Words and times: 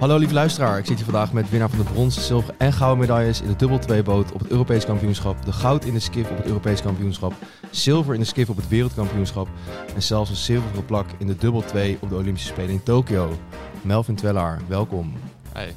Hallo 0.00 0.16
lieve 0.16 0.34
luisteraar, 0.34 0.78
ik 0.78 0.86
zit 0.86 0.96
hier 0.96 1.04
vandaag 1.04 1.32
met 1.32 1.50
winnaar 1.50 1.70
van 1.70 1.78
de 1.78 1.92
bronzen, 1.92 2.22
zilver 2.22 2.54
en 2.58 2.72
gouden 2.72 2.98
medailles 2.98 3.40
in 3.40 3.48
de 3.48 3.56
dubbel 3.56 3.78
2 3.78 4.02
boot 4.02 4.32
op 4.32 4.40
het 4.40 4.50
Europees 4.50 4.84
kampioenschap, 4.84 5.44
de 5.44 5.52
goud 5.52 5.84
in 5.84 5.92
de 5.92 6.00
skif 6.00 6.30
op 6.30 6.36
het 6.36 6.46
Europees 6.46 6.82
kampioenschap, 6.82 7.32
zilver 7.70 8.14
in 8.14 8.20
de 8.20 8.26
skif 8.26 8.48
op 8.48 8.56
het 8.56 8.68
wereldkampioenschap 8.68 9.48
en 9.94 10.02
zelfs 10.02 10.30
een 10.30 10.36
zilveren 10.36 10.84
plak 10.84 11.06
in 11.18 11.26
de 11.26 11.36
dubbel 11.36 11.62
2 11.62 11.98
op 12.00 12.08
de 12.08 12.14
Olympische 12.14 12.48
Spelen 12.48 12.70
in 12.70 12.82
Tokio. 12.82 13.38
Melvin 13.82 14.14
Twellaar, 14.14 14.60
welkom. 14.68 15.12
Hey. 15.52 15.74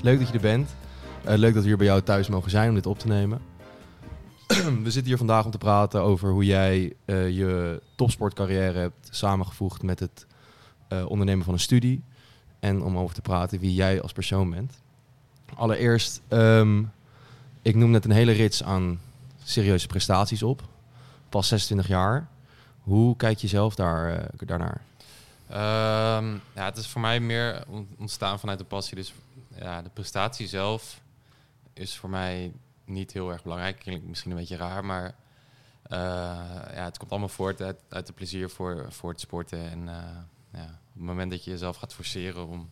Leuk 0.00 0.18
dat 0.18 0.28
je 0.28 0.34
er 0.34 0.40
bent. 0.40 0.74
Uh, 1.28 1.34
leuk 1.34 1.54
dat 1.54 1.62
we 1.62 1.68
hier 1.68 1.78
bij 1.78 1.86
jou 1.86 2.02
thuis 2.02 2.28
mogen 2.28 2.50
zijn 2.50 2.68
om 2.68 2.74
dit 2.74 2.86
op 2.86 2.98
te 2.98 3.06
nemen. 3.06 3.40
we 4.84 4.90
zitten 4.90 5.04
hier 5.04 5.16
vandaag 5.16 5.44
om 5.44 5.50
te 5.50 5.58
praten 5.58 6.00
over 6.00 6.30
hoe 6.30 6.44
jij 6.44 6.92
uh, 7.06 7.30
je 7.30 7.82
topsportcarrière 7.96 8.78
hebt 8.78 9.08
samengevoegd 9.10 9.82
met 9.82 10.00
het 10.00 10.26
uh, 10.88 11.10
ondernemen 11.10 11.44
van 11.44 11.54
een 11.54 11.60
studie. 11.60 12.04
En 12.64 12.82
om 12.82 12.98
over 12.98 13.14
te 13.14 13.20
praten 13.20 13.58
wie 13.58 13.74
jij 13.74 14.02
als 14.02 14.12
persoon 14.12 14.50
bent. 14.50 14.82
Allereerst, 15.54 16.20
um, 16.28 16.92
ik 17.62 17.74
noem 17.74 17.90
net 17.90 18.04
een 18.04 18.10
hele 18.10 18.32
rits 18.32 18.62
aan 18.62 19.00
serieuze 19.42 19.86
prestaties 19.86 20.42
op. 20.42 20.62
Pas 21.28 21.48
26 21.48 21.88
jaar. 21.88 22.28
Hoe 22.80 23.16
kijk 23.16 23.38
je 23.38 23.48
zelf 23.48 23.74
daar, 23.74 24.20
uh, 24.20 24.26
daarnaar? 24.36 24.80
Um, 25.50 26.40
ja, 26.54 26.64
het 26.64 26.76
is 26.76 26.86
voor 26.86 27.00
mij 27.00 27.20
meer 27.20 27.64
ontstaan 27.98 28.38
vanuit 28.38 28.58
de 28.58 28.64
passie. 28.64 28.96
Dus 28.96 29.14
ja, 29.54 29.82
de 29.82 29.90
prestatie 29.90 30.46
zelf 30.46 31.00
is 31.72 31.96
voor 31.96 32.10
mij 32.10 32.52
niet 32.84 33.12
heel 33.12 33.32
erg 33.32 33.42
belangrijk. 33.42 33.78
Klinkt 33.78 34.08
misschien 34.08 34.30
een 34.30 34.36
beetje 34.36 34.56
raar, 34.56 34.84
maar 34.84 35.04
uh, 35.04 35.98
ja, 36.74 36.84
het 36.84 36.98
komt 36.98 37.10
allemaal 37.10 37.28
voort 37.28 37.62
uit, 37.62 37.80
uit 37.88 38.06
de 38.06 38.12
plezier 38.12 38.50
voor, 38.50 38.86
voor 38.88 39.10
het 39.10 39.20
sporten. 39.20 39.70
En 39.70 39.82
uh, 39.82 39.94
ja, 40.54 40.64
op 40.64 40.92
het 40.92 41.02
moment 41.02 41.30
dat 41.30 41.44
je 41.44 41.50
jezelf 41.50 41.76
gaat 41.76 41.94
forceren 41.94 42.46
om 42.46 42.70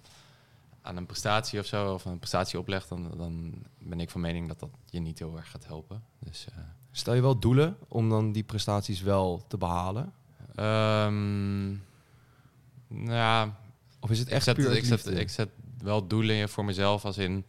aan 0.82 0.96
een 0.96 1.06
prestatie 1.06 1.58
of 1.58 1.66
zo, 1.66 1.94
of 1.94 2.04
een 2.04 2.18
prestatie 2.18 2.58
oplegt, 2.58 2.88
dan, 2.88 3.10
dan 3.16 3.54
ben 3.78 4.00
ik 4.00 4.10
van 4.10 4.20
mening 4.20 4.48
dat 4.48 4.60
dat 4.60 4.70
je 4.86 5.00
niet 5.00 5.18
heel 5.18 5.36
erg 5.36 5.50
gaat 5.50 5.66
helpen. 5.66 6.02
Dus, 6.18 6.46
uh, 6.50 6.64
Stel 6.90 7.14
je 7.14 7.20
wel 7.20 7.38
doelen 7.38 7.76
om 7.88 8.08
dan 8.08 8.32
die 8.32 8.42
prestaties 8.42 9.00
wel 9.00 9.44
te 9.48 9.56
behalen? 9.56 10.12
Um, 10.56 11.84
nou, 12.88 13.50
of 14.00 14.10
is 14.10 14.18
het 14.18 14.28
echt 14.28 14.46
ik 14.46 14.54
zet, 14.54 14.66
puur 14.66 14.76
ik 14.76 14.84
zet, 14.84 15.06
ik 15.06 15.30
zet 15.30 15.48
wel 15.78 16.06
doelen 16.06 16.48
voor 16.48 16.64
mezelf 16.64 17.04
als 17.04 17.18
in 17.18 17.44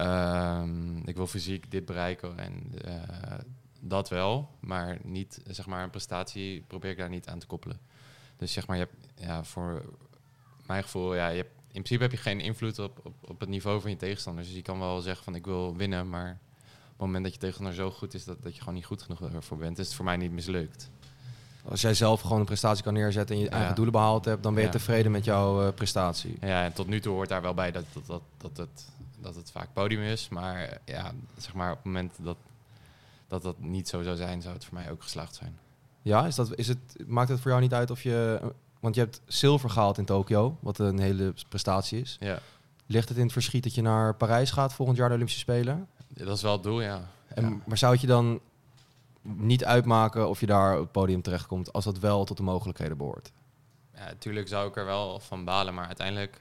um, 0.00 1.02
ik 1.06 1.16
wil 1.16 1.26
fysiek 1.26 1.70
dit 1.70 1.84
bereiken 1.84 2.38
en 2.38 2.72
uh, 2.86 2.92
dat 3.80 4.08
wel, 4.08 4.50
maar 4.60 4.98
niet 5.02 5.40
zeg 5.46 5.66
maar 5.66 5.82
een 5.82 5.90
prestatie 5.90 6.60
probeer 6.66 6.90
ik 6.90 6.96
daar 6.96 7.08
niet 7.08 7.28
aan 7.28 7.38
te 7.38 7.46
koppelen. 7.46 7.80
Dus 8.36 8.52
zeg 8.52 8.66
maar, 8.66 8.76
je 8.76 8.82
hebt 8.82 9.06
ja, 9.28 9.44
voor 9.44 9.82
mijn 10.66 10.82
gevoel, 10.82 11.14
ja, 11.14 11.28
je 11.28 11.36
hebt, 11.36 11.50
in 11.66 11.82
principe 11.82 12.02
heb 12.02 12.10
je 12.10 12.16
geen 12.16 12.40
invloed 12.40 12.78
op, 12.78 13.00
op, 13.04 13.14
op 13.30 13.40
het 13.40 13.48
niveau 13.48 13.80
van 13.80 13.90
je 13.90 13.96
tegenstanders. 13.96 14.46
Dus 14.46 14.56
je 14.56 14.62
kan 14.62 14.78
wel 14.78 15.00
zeggen 15.00 15.24
van 15.24 15.34
ik 15.34 15.44
wil 15.44 15.76
winnen, 15.76 16.08
maar 16.08 16.38
op 16.62 16.90
het 16.90 16.98
moment 17.06 17.24
dat 17.24 17.32
je 17.32 17.38
tegenstander 17.38 17.74
zo 17.74 17.90
goed 17.90 18.14
is 18.14 18.24
dat, 18.24 18.42
dat 18.42 18.52
je 18.54 18.58
gewoon 18.58 18.74
niet 18.74 18.84
goed 18.86 19.02
genoeg 19.02 19.20
ervoor 19.32 19.56
bent, 19.58 19.78
is 19.78 19.86
het 19.86 19.94
voor 19.94 20.04
mij 20.04 20.16
niet 20.16 20.30
mislukt. 20.32 20.90
Als 21.68 21.80
jij 21.80 21.94
zelf 21.94 22.20
gewoon 22.20 22.38
een 22.38 22.44
prestatie 22.44 22.84
kan 22.84 22.92
neerzetten 22.94 23.36
en 23.36 23.42
je 23.42 23.48
Ja. 23.48 23.56
eigen 23.56 23.74
doelen 23.74 23.92
behaald 23.92 24.24
hebt, 24.24 24.42
dan 24.42 24.52
ben 24.54 24.62
je 24.62 24.68
Ja. 24.68 24.74
tevreden 24.74 25.12
met 25.12 25.24
jouw 25.24 25.66
eh, 25.66 25.74
prestatie. 25.74 26.36
Ja, 26.40 26.64
en 26.64 26.72
tot 26.72 26.86
nu 26.86 27.00
toe 27.00 27.14
hoort 27.14 27.28
daar 27.28 27.42
wel 27.42 27.54
bij 27.54 27.70
dat, 27.72 27.84
dat, 27.92 28.06
dat, 28.06 28.22
dat, 28.36 28.56
het, 28.56 28.88
dat 29.20 29.34
het 29.34 29.50
vaak 29.50 29.68
podium 29.72 30.02
is. 30.02 30.28
Maar 30.28 30.78
ja, 30.84 31.12
zeg 31.36 31.54
maar 31.54 31.70
op 31.70 31.76
het 31.76 31.84
moment 31.86 32.12
dat, 32.22 32.36
dat 33.28 33.42
dat 33.42 33.58
niet 33.60 33.88
zo 33.88 34.02
zou 34.02 34.16
zijn, 34.16 34.42
zou 34.42 34.54
het 34.54 34.64
voor 34.64 34.74
mij 34.74 34.90
ook 34.90 35.02
geslaagd 35.02 35.34
zijn. 35.34 35.58
Ja, 36.04 36.26
is 36.26 36.34
dat, 36.34 36.56
is 36.56 36.68
het, 36.68 36.78
maakt 37.06 37.28
het 37.28 37.40
voor 37.40 37.50
jou 37.50 37.62
niet 37.62 37.74
uit 37.74 37.90
of 37.90 38.02
je... 38.02 38.40
Want 38.80 38.94
je 38.94 39.00
hebt 39.00 39.20
zilver 39.26 39.70
gehaald 39.70 39.98
in 39.98 40.04
Tokio, 40.04 40.58
wat 40.60 40.78
een 40.78 40.98
hele 40.98 41.34
prestatie 41.48 42.00
is. 42.00 42.16
Ja, 42.20 42.38
Ligt 42.86 43.08
het 43.08 43.16
in 43.18 43.24
het 43.24 43.32
verschiet 43.32 43.62
dat 43.62 43.74
je 43.74 43.82
naar 43.82 44.14
Parijs 44.14 44.50
gaat 44.50 44.74
volgend 44.74 44.96
jaar 44.98 45.08
de 45.08 45.14
Olympische 45.14 45.40
Spelen? 45.40 45.88
dat 46.08 46.36
is 46.36 46.42
wel 46.42 46.52
het 46.52 46.62
doel, 46.62 46.80
ja. 46.80 47.00
En, 47.28 47.44
ja. 47.44 47.60
Maar 47.66 47.78
zou 47.78 47.92
het 47.92 48.00
je 48.00 48.06
dan 48.06 48.40
niet 49.22 49.64
uitmaken 49.64 50.28
of 50.28 50.40
je 50.40 50.46
daar 50.46 50.74
op 50.74 50.80
het 50.80 50.92
podium 50.92 51.22
terechtkomt 51.22 51.72
als 51.72 51.84
dat 51.84 51.98
wel 51.98 52.24
tot 52.24 52.36
de 52.36 52.42
mogelijkheden 52.42 52.96
behoort? 52.96 53.32
Ja, 53.94 54.04
natuurlijk 54.04 54.48
zou 54.48 54.68
ik 54.68 54.76
er 54.76 54.84
wel 54.84 55.20
van 55.20 55.44
balen, 55.44 55.74
maar 55.74 55.86
uiteindelijk 55.86 56.40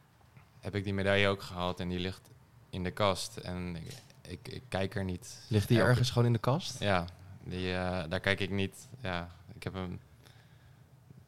heb 0.59 0.75
ik 0.75 0.83
die 0.83 0.93
medaille 0.93 1.27
ook 1.27 1.41
gehaald 1.41 1.79
en 1.79 1.89
die 1.89 1.99
ligt 1.99 2.29
in 2.69 2.83
de 2.83 2.91
kast. 2.91 3.37
En 3.37 3.75
ik, 3.75 3.93
ik, 4.27 4.47
ik 4.47 4.63
kijk 4.67 4.95
er 4.95 5.03
niet. 5.03 5.45
Ligt 5.47 5.67
die 5.67 5.81
ergens 5.81 6.09
gewoon 6.09 6.27
in 6.27 6.33
de 6.33 6.39
kast? 6.39 6.79
Ja, 6.79 7.05
die, 7.43 7.73
eh, 7.73 8.03
daar 8.09 8.19
kijk 8.19 8.39
ik 8.39 8.49
niet. 8.49 8.87
Ja, 9.01 9.29
ik 9.63 9.73
heb 9.73 9.81
hem, 9.81 9.99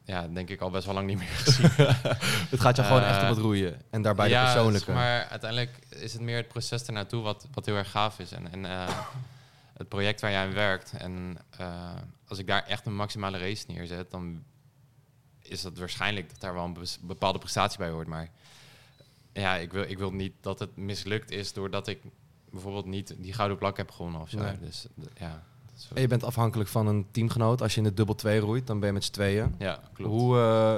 ja, 0.04 0.28
denk 0.28 0.48
ik 0.48 0.60
al 0.60 0.70
best 0.70 0.84
wel 0.84 0.94
lang 0.94 1.06
niet 1.06 1.18
meer 1.18 1.26
gezien. 1.44 1.70
Het 2.50 2.60
gaat 2.60 2.76
je 2.76 2.82
gewoon 2.82 3.02
Eh, 3.02 3.08
echt 3.08 3.22
op 3.22 3.28
het 3.28 3.38
roeien. 3.38 3.80
En 3.90 4.02
daarbij 4.02 4.28
ja, 4.28 4.46
de 4.46 4.52
persoonlijke. 4.52 4.92
Maar 4.92 5.26
uiteindelijk 5.26 5.78
is 5.88 6.12
het 6.12 6.22
meer 6.22 6.36
het 6.36 6.48
proces 6.48 6.82
ernaartoe 6.82 7.22
wat, 7.22 7.48
wat 7.52 7.66
heel 7.66 7.76
erg 7.76 7.90
gaaf 7.90 8.18
is. 8.18 8.32
En, 8.32 8.52
en 8.52 8.64
eh, 8.64 8.88
het 9.80 9.88
project 9.88 10.20
waar 10.20 10.30
jij 10.30 10.46
aan 10.46 10.52
werkt. 10.52 10.92
En 10.92 11.36
eh, 11.58 11.94
als 12.28 12.38
ik 12.38 12.46
daar 12.46 12.66
echt 12.66 12.86
een 12.86 12.96
maximale 12.96 13.38
race 13.38 13.64
neerzet, 13.66 14.10
dan 14.10 14.42
is 15.42 15.62
dat 15.62 15.78
waarschijnlijk 15.78 16.28
dat 16.30 16.40
daar 16.40 16.54
wel 16.54 16.64
een 16.64 16.86
bepaalde 17.00 17.38
prestatie 17.38 17.78
bij 17.78 17.90
hoort. 17.90 18.06
Maar 18.06 18.30
ja, 19.32 19.54
ik 19.54 19.72
wil, 19.72 19.82
ik 19.82 19.98
wil 19.98 20.12
niet 20.12 20.32
dat 20.40 20.58
het 20.58 20.76
mislukt 20.76 21.30
is 21.30 21.52
doordat 21.52 21.88
ik 21.88 22.00
bijvoorbeeld 22.50 22.86
niet 22.86 23.14
die 23.18 23.32
gouden 23.32 23.58
plak 23.58 23.76
heb 23.76 23.90
gewonnen 23.90 24.20
of 24.20 24.30
zo. 24.30 24.38
Nee. 24.38 24.58
Dus 24.58 24.86
ja, 25.14 25.42
En 25.94 26.00
je 26.00 26.06
bent 26.06 26.24
afhankelijk 26.24 26.68
van 26.68 26.86
een 26.86 27.06
teamgenoot. 27.10 27.62
Als 27.62 27.72
je 27.74 27.78
in 27.80 27.86
de 27.86 27.94
dubbel 27.94 28.14
2 28.14 28.38
roeit, 28.38 28.66
dan 28.66 28.78
ben 28.78 28.88
je 28.88 28.94
met 28.94 29.04
z'n 29.04 29.12
tweeën. 29.12 29.54
ja, 29.58 29.80
klopt. 29.92 30.10
Hoe 30.10 30.38
eh, 30.38 30.76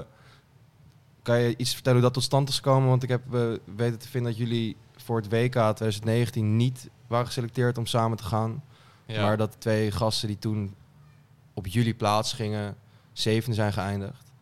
kan 1.23 1.39
je 1.41 1.57
iets 1.57 1.75
vertellen 1.75 1.99
hoe 1.99 2.07
dat 2.07 2.15
tot 2.15 2.23
stand 2.23 2.49
is 2.49 2.57
gekomen? 2.57 2.89
Want 2.89 3.03
ik 3.03 3.09
heb 3.09 3.35
eh, 3.35 3.41
weten 3.77 3.99
te 3.99 4.09
vinden 4.09 4.31
dat 4.31 4.41
jullie 4.41 4.77
voor 4.97 5.17
het 5.17 5.29
WK 5.29 5.53
2019 5.53 6.57
niet 6.57 6.89
waren 7.07 7.27
geselecteerd 7.27 7.79
om 7.79 7.87
samen 7.87 8.17
te 8.17 8.25
gaan. 8.25 8.65
ja. 9.07 9.23
Maar 9.23 9.37
dat 9.37 9.57
twee 9.59 9.91
gasten 9.91 10.29
die 10.29 10.39
toen 10.39 10.75
op 11.55 11.67
jullie 11.67 11.95
plaats 11.95 12.33
gingen, 12.33 12.77
zevende 13.13 13.57
zijn 13.57 13.73
geëindigd. 13.73 14.33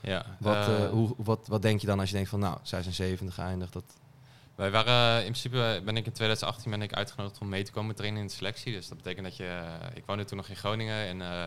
ja. 0.00 0.26
Wat, 0.38 0.68
eh, 0.68 0.88
hoe, 0.88 1.14
wat, 1.16 1.46
wat 1.46 1.62
denk 1.62 1.80
je 1.80 1.86
dan 1.86 2.00
als 2.00 2.08
je 2.08 2.14
denkt 2.14 2.30
van 2.30 2.40
nou, 2.40 2.58
zij 2.62 2.82
zijn 2.82 2.94
zevende 2.94 3.32
geëindigd? 3.32 3.72
Dat, 3.72 3.84
Wij 4.54 4.70
waren 4.70 5.16
in 5.16 5.22
principe 5.30 5.80
ben 5.84 5.96
ik 5.96 6.06
in 6.06 6.12
2018 6.12 6.70
ben 6.70 6.82
ik 6.82 6.92
uitgenodigd 6.92 7.38
om 7.40 7.48
mee 7.48 7.62
te 7.64 7.72
komen 7.72 7.94
trainen 7.94 8.20
in 8.20 8.26
de 8.26 8.32
selectie. 8.32 8.72
Dus 8.72 8.88
dat 8.88 8.96
betekent 8.96 9.24
dat 9.24 9.36
je. 9.36 9.44
eh, 9.46 9.96
ik 9.96 10.04
woonde 10.06 10.24
toen 10.24 10.36
nog 10.36 10.48
in 10.48 10.56
Groningen 10.56 11.06
en 11.06 11.20
eh, 11.22 11.44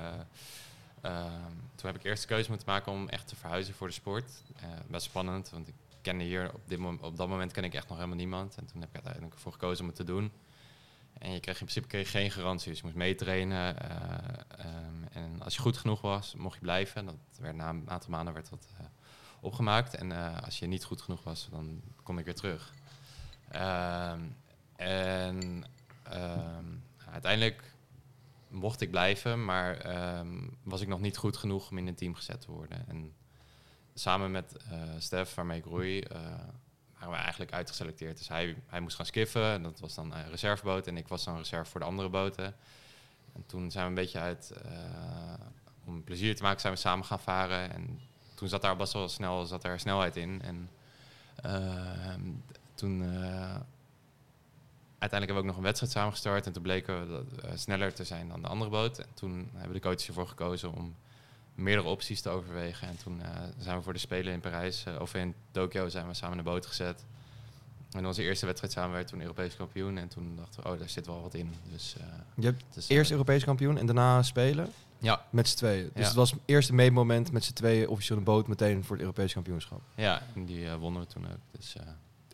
ehm, 1.02 1.52
toen 1.76 1.86
heb 1.90 1.96
ik 1.96 2.04
eerst 2.04 2.22
de 2.22 2.28
keuze 2.28 2.50
moeten 2.50 2.68
maken 2.70 2.92
om 2.92 3.10
echt 3.10 3.28
te 3.28 3.36
verhuizen 3.36 3.74
voor 3.74 3.88
de 3.88 3.94
sport. 3.94 4.32
Eh, 4.56 4.64
best 4.88 5.06
spannend, 5.06 5.50
want 5.50 5.68
ik 5.68 5.74
kende 6.02 6.24
hier 6.24 6.54
op, 6.54 6.62
dit 6.68 6.80
mom- 6.80 7.00
op 7.02 7.18
dat 7.18 7.28
moment 7.28 7.52
ken 7.52 7.64
ik 7.64 7.74
echt 7.74 7.88
nog 7.88 7.98
helemaal 7.98 8.18
niemand. 8.18 8.56
En 8.58 8.66
toen 8.66 8.80
heb 8.80 8.90
ik 8.90 8.96
uiteindelijk 8.96 9.34
ervoor 9.34 9.52
gekozen 9.52 9.82
om 9.82 9.88
het 9.88 9.96
te 9.96 10.04
doen. 10.04 10.32
En 11.18 11.32
je 11.32 11.40
kreeg 11.40 11.60
in 11.60 11.66
principe 11.66 11.88
kreeg 11.88 12.12
geen 12.12 12.32
garantie, 12.32 12.70
dus 12.70 12.78
je 12.80 12.84
moest 12.86 12.96
meetrainen. 12.98 13.80
eh, 13.90 14.66
ehm, 14.66 15.04
en 15.12 15.42
als 15.42 15.56
je 15.56 15.62
goed 15.62 15.78
genoeg 15.78 16.02
was, 16.02 16.36
mocht 16.36 16.56
je 16.56 16.62
blijven. 16.62 17.06
Dat 17.06 17.16
werd 17.40 17.56
na 17.56 17.70
een 17.70 17.90
aantal 17.90 18.10
maanden 18.10 18.34
werd 18.34 18.50
dat 18.50 18.68
eh, 18.80 18.86
opgemaakt. 19.46 19.96
En 19.96 20.12
eh, 20.12 20.42
als 20.44 20.60
je 20.60 20.68
niet 20.68 20.84
goed 20.84 21.02
genoeg 21.02 21.24
was, 21.24 21.48
dan 21.52 21.82
kon 22.04 22.18
ik 22.18 22.26
weer 22.26 22.36
terug. 22.36 22.74
Ehm, 23.50 24.22
en 24.76 25.64
ehm, 26.04 26.66
uiteindelijk 27.12 27.74
mocht 28.48 28.82
ik 28.82 28.92
blijven, 28.92 29.46
maar 29.46 29.78
ehm, 29.78 30.48
was 30.64 30.82
ik 30.82 30.88
nog 30.88 31.00
niet 31.00 31.18
goed 31.18 31.38
genoeg 31.38 31.70
om 31.70 31.78
in 31.78 31.88
een 31.88 31.96
team 31.96 32.16
gezet 32.16 32.42
te 32.42 32.52
worden. 32.52 32.88
En 32.88 33.14
samen 33.94 34.32
met 34.32 34.56
eh 34.70 34.80
Stef, 34.98 35.34
waarmee 35.34 35.60
ik 35.60 35.66
roei, 35.66 36.00
eh, 36.00 36.20
waren 36.94 37.10
we 37.10 37.16
eigenlijk 37.16 37.54
uitgeselecteerd. 37.54 38.18
Dus 38.18 38.28
hij, 38.28 38.56
hij 38.68 38.80
moest 38.80 38.96
gaan 38.96 39.06
skiffen, 39.06 39.52
en 39.52 39.64
dat 39.64 39.80
was 39.80 39.96
dan 39.96 40.14
een 40.14 40.30
reserveboot. 40.30 40.88
En 40.88 40.98
ik 40.98 41.08
was 41.08 41.24
dan 41.24 41.38
reserve 41.38 41.72
voor 41.72 41.80
de 41.80 41.86
andere 41.86 42.10
boten. 42.10 42.56
En 43.34 43.44
toen 43.46 43.72
zijn 43.72 43.84
we 43.84 43.90
een 43.90 43.96
beetje 43.96 44.20
uit, 44.20 44.54
om 45.86 46.04
plezier 46.04 46.36
te 46.36 46.44
maken, 46.44 46.62
zijn 46.62 46.74
we 46.74 46.80
samen 46.80 47.06
gaan 47.06 47.20
varen. 47.20 47.74
En 47.74 48.00
toen 48.36 48.48
zat 48.48 48.62
daar 48.62 48.76
best 48.76 48.94
wel 48.94 49.10
snel 49.10 49.46
zat 49.46 49.64
er 49.64 49.80
snelheid 49.80 50.16
in. 50.16 50.42
En 50.42 50.70
ehm, 51.36 52.22
toen 52.76 53.02
eh, 53.02 53.56
uiteindelijk 55.00 55.12
hebben 55.12 55.36
we 55.36 55.40
ook 55.40 55.46
nog 55.46 55.58
een 55.58 55.64
wedstrijd 55.64 55.92
samengestart. 55.92 56.46
En 56.46 56.54
toen 56.54 56.64
bleken 56.64 57.08
we 57.08 57.24
eh, 57.42 57.52
sneller 57.56 57.94
te 57.94 58.04
zijn 58.04 58.28
dan 58.28 58.42
de 58.42 58.48
andere 58.48 58.70
boot. 58.70 59.00
En 59.00 59.14
toen 59.14 59.50
hebben 59.54 59.74
de 59.74 59.82
coaches 59.82 60.08
ervoor 60.08 60.28
gekozen 60.28 60.74
om 60.74 60.96
meerdere 61.56 61.88
opties 61.88 62.22
te 62.22 62.30
overwegen. 62.30 62.88
En 62.88 62.98
toen 62.98 63.22
eh, 63.22 63.30
zijn 63.58 63.78
we 63.78 63.84
voor 63.84 63.94
de 63.94 64.00
Spelen 64.00 64.34
in 64.34 64.40
Parijs, 64.40 64.86
of 65.00 65.14
in 65.14 65.36
Tokio, 65.52 65.90
zijn 65.90 66.08
we 66.08 66.14
samen 66.14 66.38
in 66.38 66.44
de 66.44 66.50
boot 66.50 66.66
gezet. 66.66 67.06
En 67.96 68.06
onze 68.06 68.24
eerste 68.24 68.46
wedstrijd 68.46 68.74
samen 68.74 68.92
werd 68.96 69.08
toen 69.08 69.22
Europees 69.22 69.56
kampioen. 69.56 69.98
En 69.98 70.08
toen 70.08 70.36
dachten 70.36 70.64
we, 70.64 70.70
oh, 70.70 70.80
daar 70.80 70.90
zit 70.90 71.06
wel 71.06 71.22
wat 71.22 71.34
in. 71.34 71.54
Dus, 71.72 71.96
eh, 72.00 72.06
je 72.36 72.46
hebt 72.46 72.64
is, 72.76 72.88
eerst 72.90 73.06
eh, 73.10 73.12
Europees 73.18 73.44
kampioen 73.44 73.78
en 73.78 73.86
daarna 73.86 74.24
spelen 74.24 74.70
Ja, 74.98 75.26
met 75.30 75.48
z'n 75.48 75.56
tweeën. 75.58 75.84
Dus 75.94 76.02
Ja. 76.02 76.08
het 76.08 76.14
was 76.16 76.32
het 76.32 76.40
eerste 76.46 76.74
meetmoment 76.74 77.32
met 77.32 77.44
z'n 77.44 77.54
tweeën 77.54 77.88
officieel 77.88 78.18
een 78.18 78.24
boot 78.24 78.48
meteen 78.48 78.84
voor 78.84 78.92
het 78.96 79.02
Europees 79.06 79.34
kampioenschap. 79.34 79.82
ja, 79.96 80.22
en 80.36 80.46
die 80.46 80.66
eh, 80.70 80.76
wonnen 80.76 81.02
we 81.02 81.08
toen 81.08 81.26
ook. 81.26 81.40
Dus, 81.52 81.76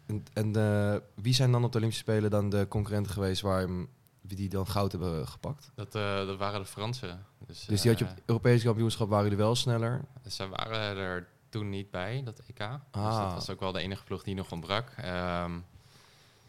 En, 0.06 0.24
en 0.54 1.02
wie 1.16 1.34
zijn 1.34 1.52
dan 1.52 1.64
op 1.64 1.72
de 1.72 1.78
Olympische 1.78 2.04
Spelen 2.04 2.30
dan 2.30 2.50
de 2.50 2.66
concurrenten 2.70 3.12
geweest 3.14 3.42
waar 3.42 3.60
hem, 3.60 3.88
wie 4.22 4.38
die 4.38 4.50
dan 4.50 4.68
goud 4.68 4.92
hebben 4.92 5.28
gepakt? 5.28 5.72
dat, 5.76 5.92
dat 5.92 6.38
waren 6.38 6.60
de 6.60 6.66
Fransen. 6.68 7.26
Dus, 7.48 7.66
Dus 7.66 7.82
die 7.82 7.90
had 7.92 8.00
je 8.00 8.06
op 8.06 8.12
het 8.12 8.22
Europese 8.26 8.66
kampioenschap 8.66 9.10
waren 9.10 9.24
jullie 9.24 9.38
wel 9.40 9.56
sneller. 9.56 10.02
Dus 10.24 10.40
er 10.40 10.50
waren 10.50 10.98
er 10.98 11.28
toen 11.52 11.70
niet 11.70 11.92
bij, 11.92 12.22
dat 12.24 12.40
EK. 12.40 12.58
Dus 12.58 12.68
Ah. 12.92 13.24
dat 13.24 13.34
was 13.34 13.50
ook 13.50 13.60
wel 13.60 13.72
de 13.72 13.80
enige 13.82 14.04
ploeg 14.04 14.24
die 14.24 14.36
nog 14.36 14.52
ontbrak. 14.52 14.90
Ehm, 14.98 15.52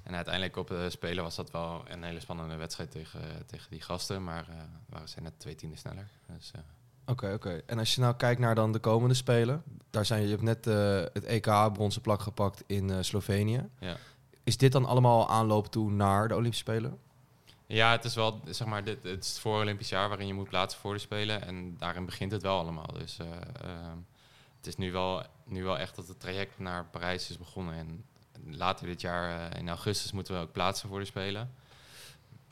en 0.02 0.14
uiteindelijk 0.14 0.56
op 0.56 0.68
de 0.68 0.90
Spelen 0.90 1.22
was 1.24 1.34
dat 1.36 1.50
wel 1.50 1.82
een 1.88 2.02
hele 2.02 2.20
spannende 2.20 2.56
wedstrijd 2.56 2.90
tegen, 2.90 3.46
tegen 3.46 3.70
die 3.70 3.80
gasten. 3.80 4.24
Maar 4.24 4.46
eh, 4.48 4.54
waren 4.88 5.08
ze 5.08 5.20
net 5.20 5.32
twee 5.40 5.54
tienden 5.54 5.78
sneller. 5.78 6.08
Dus, 6.36 6.50
eh, 6.54 6.60
Oké, 7.06 7.32
oké. 7.32 7.60
En 7.66 7.78
als 7.78 7.94
je 7.94 8.00
nou 8.00 8.14
kijkt 8.14 8.40
naar 8.40 8.54
dan 8.54 8.72
de 8.72 8.78
komende 8.78 9.14
Spelen. 9.14 9.62
Daar 9.90 10.04
zijn, 10.06 10.22
je 10.22 10.28
hebt 10.28 10.42
net 10.42 10.66
eh, 10.66 10.74
het 11.12 11.24
EK 11.24 11.72
bronzen 11.72 12.02
plak 12.02 12.20
gepakt 12.22 12.62
in 12.66 12.90
eh, 12.90 12.96
Slovenië. 13.00 13.68
ja. 13.78 13.96
Is 14.44 14.56
dit 14.56 14.72
dan 14.72 14.84
allemaal 14.84 15.28
aanloop 15.28 15.66
toe 15.66 15.90
naar 15.90 16.28
de 16.28 16.34
Olympische 16.34 16.64
Spelen? 16.64 16.98
ja, 17.66 17.90
het 17.90 18.04
is 18.04 18.14
wel, 18.14 18.40
zeg 18.44 18.66
maar, 18.68 18.84
dit, 18.84 19.02
het 19.02 19.24
is 19.24 19.28
het 19.30 19.38
voor 19.38 19.60
Olympisch 19.60 19.88
jaar 19.88 20.08
waarin 20.08 20.26
je 20.26 20.34
moet 20.34 20.48
plaatsen 20.48 20.80
voor 20.80 20.92
de 20.92 20.98
Spelen. 21.00 21.42
En 21.46 21.76
daarin 21.78 22.04
begint 22.04 22.32
het 22.32 22.42
wel 22.42 22.58
allemaal. 22.58 22.92
Dus 22.92 23.18
eh, 23.18 23.26
ehm, 23.62 23.96
het 24.62 24.66
is 24.66 24.76
nu 24.76 24.92
wel, 24.92 25.22
nu 25.44 25.62
wel 25.64 25.78
echt 25.78 25.96
dat 25.96 26.08
het 26.08 26.20
traject 26.20 26.58
naar 26.58 26.84
Parijs 26.86 27.30
is 27.30 27.38
begonnen. 27.38 27.74
En 27.74 28.04
later 28.56 28.86
dit 28.86 29.00
jaar, 29.00 29.50
eh, 29.52 29.58
in 29.60 29.68
augustus, 29.68 30.12
moeten 30.12 30.34
we 30.34 30.40
ook 30.40 30.52
plaatsen 30.52 30.88
voor 30.88 30.98
de 30.98 31.04
Spelen. 31.04 31.50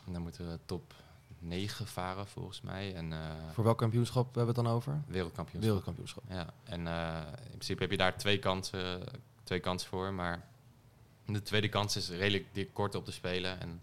En 0.06 0.12
dan 0.12 0.22
moeten 0.22 0.50
we 0.50 0.58
top 0.64 0.94
9 1.38 1.86
varen 1.86 2.26
volgens 2.26 2.60
mij. 2.60 2.94
En 2.94 3.12
eh, 3.12 3.18
Voor 3.52 3.64
welk 3.64 3.78
kampioenschap 3.78 4.24
hebben 4.24 4.54
we 4.54 4.60
het 4.60 4.66
dan 4.66 4.74
over? 4.74 5.02
wereldkampioenschap. 5.06 5.62
Wereldkampioenschap. 5.62 6.22
Ja, 6.28 6.46
en 6.64 6.86
eh, 6.86 7.20
in 7.42 7.48
principe 7.48 7.82
heb 7.82 7.90
je 7.90 7.96
daar 7.96 8.16
twee 8.18 8.38
kansen, 8.38 9.02
twee 9.42 9.60
kansen 9.60 9.88
voor. 9.88 10.12
Maar 10.12 10.48
de 11.26 11.42
tweede 11.42 11.68
kans 11.68 11.96
is 11.96 12.08
redelijk 12.10 12.68
kort 12.72 12.94
op 12.94 13.06
de 13.06 13.12
Spelen. 13.12 13.60
En 13.60 13.82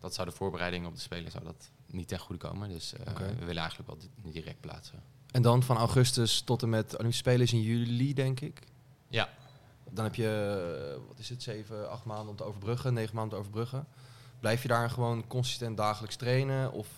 dat 0.00 0.14
zou 0.14 0.28
de 0.28 0.34
voorbereiding 0.34 0.86
op 0.86 0.94
de 0.94 1.00
Spelen 1.00 1.30
zou 1.30 1.44
dat 1.44 1.70
niet 1.86 2.08
ten 2.08 2.18
goede 2.18 2.48
komen. 2.48 2.68
Dus 2.68 2.92
we 2.92 3.34
willen 3.44 3.62
eigenlijk 3.62 3.88
wel 3.88 3.98
di- 3.98 4.30
direct 4.32 4.60
plaatsen. 4.60 5.02
En 5.36 5.42
dan 5.42 5.62
van 5.62 5.76
augustus 5.76 6.40
tot 6.40 6.62
en 6.62 6.68
met 6.68 6.92
Olympische 6.92 7.22
Spelen 7.22 7.40
is 7.40 7.52
in 7.52 7.62
juli, 7.62 8.14
denk 8.14 8.40
ik. 8.40 8.60
Ja, 9.08 9.28
Dan 9.90 10.04
heb 10.04 10.14
je, 10.14 10.92
eh, 10.94 11.08
wat 11.08 11.18
is 11.18 11.28
het, 11.28 11.42
zeven, 11.42 11.90
acht 11.90 12.04
maanden 12.04 12.28
om 12.28 12.36
te 12.36 12.44
overbruggen, 12.44 12.94
negen 12.94 13.14
maanden 13.14 13.32
te 13.32 13.40
overbruggen. 13.40 13.86
Blijf 14.40 14.62
je 14.62 14.68
daar 14.68 14.90
gewoon 14.90 15.26
consistent 15.26 15.76
dagelijks 15.76 16.16
trainen? 16.16 16.72
Of 16.72 16.88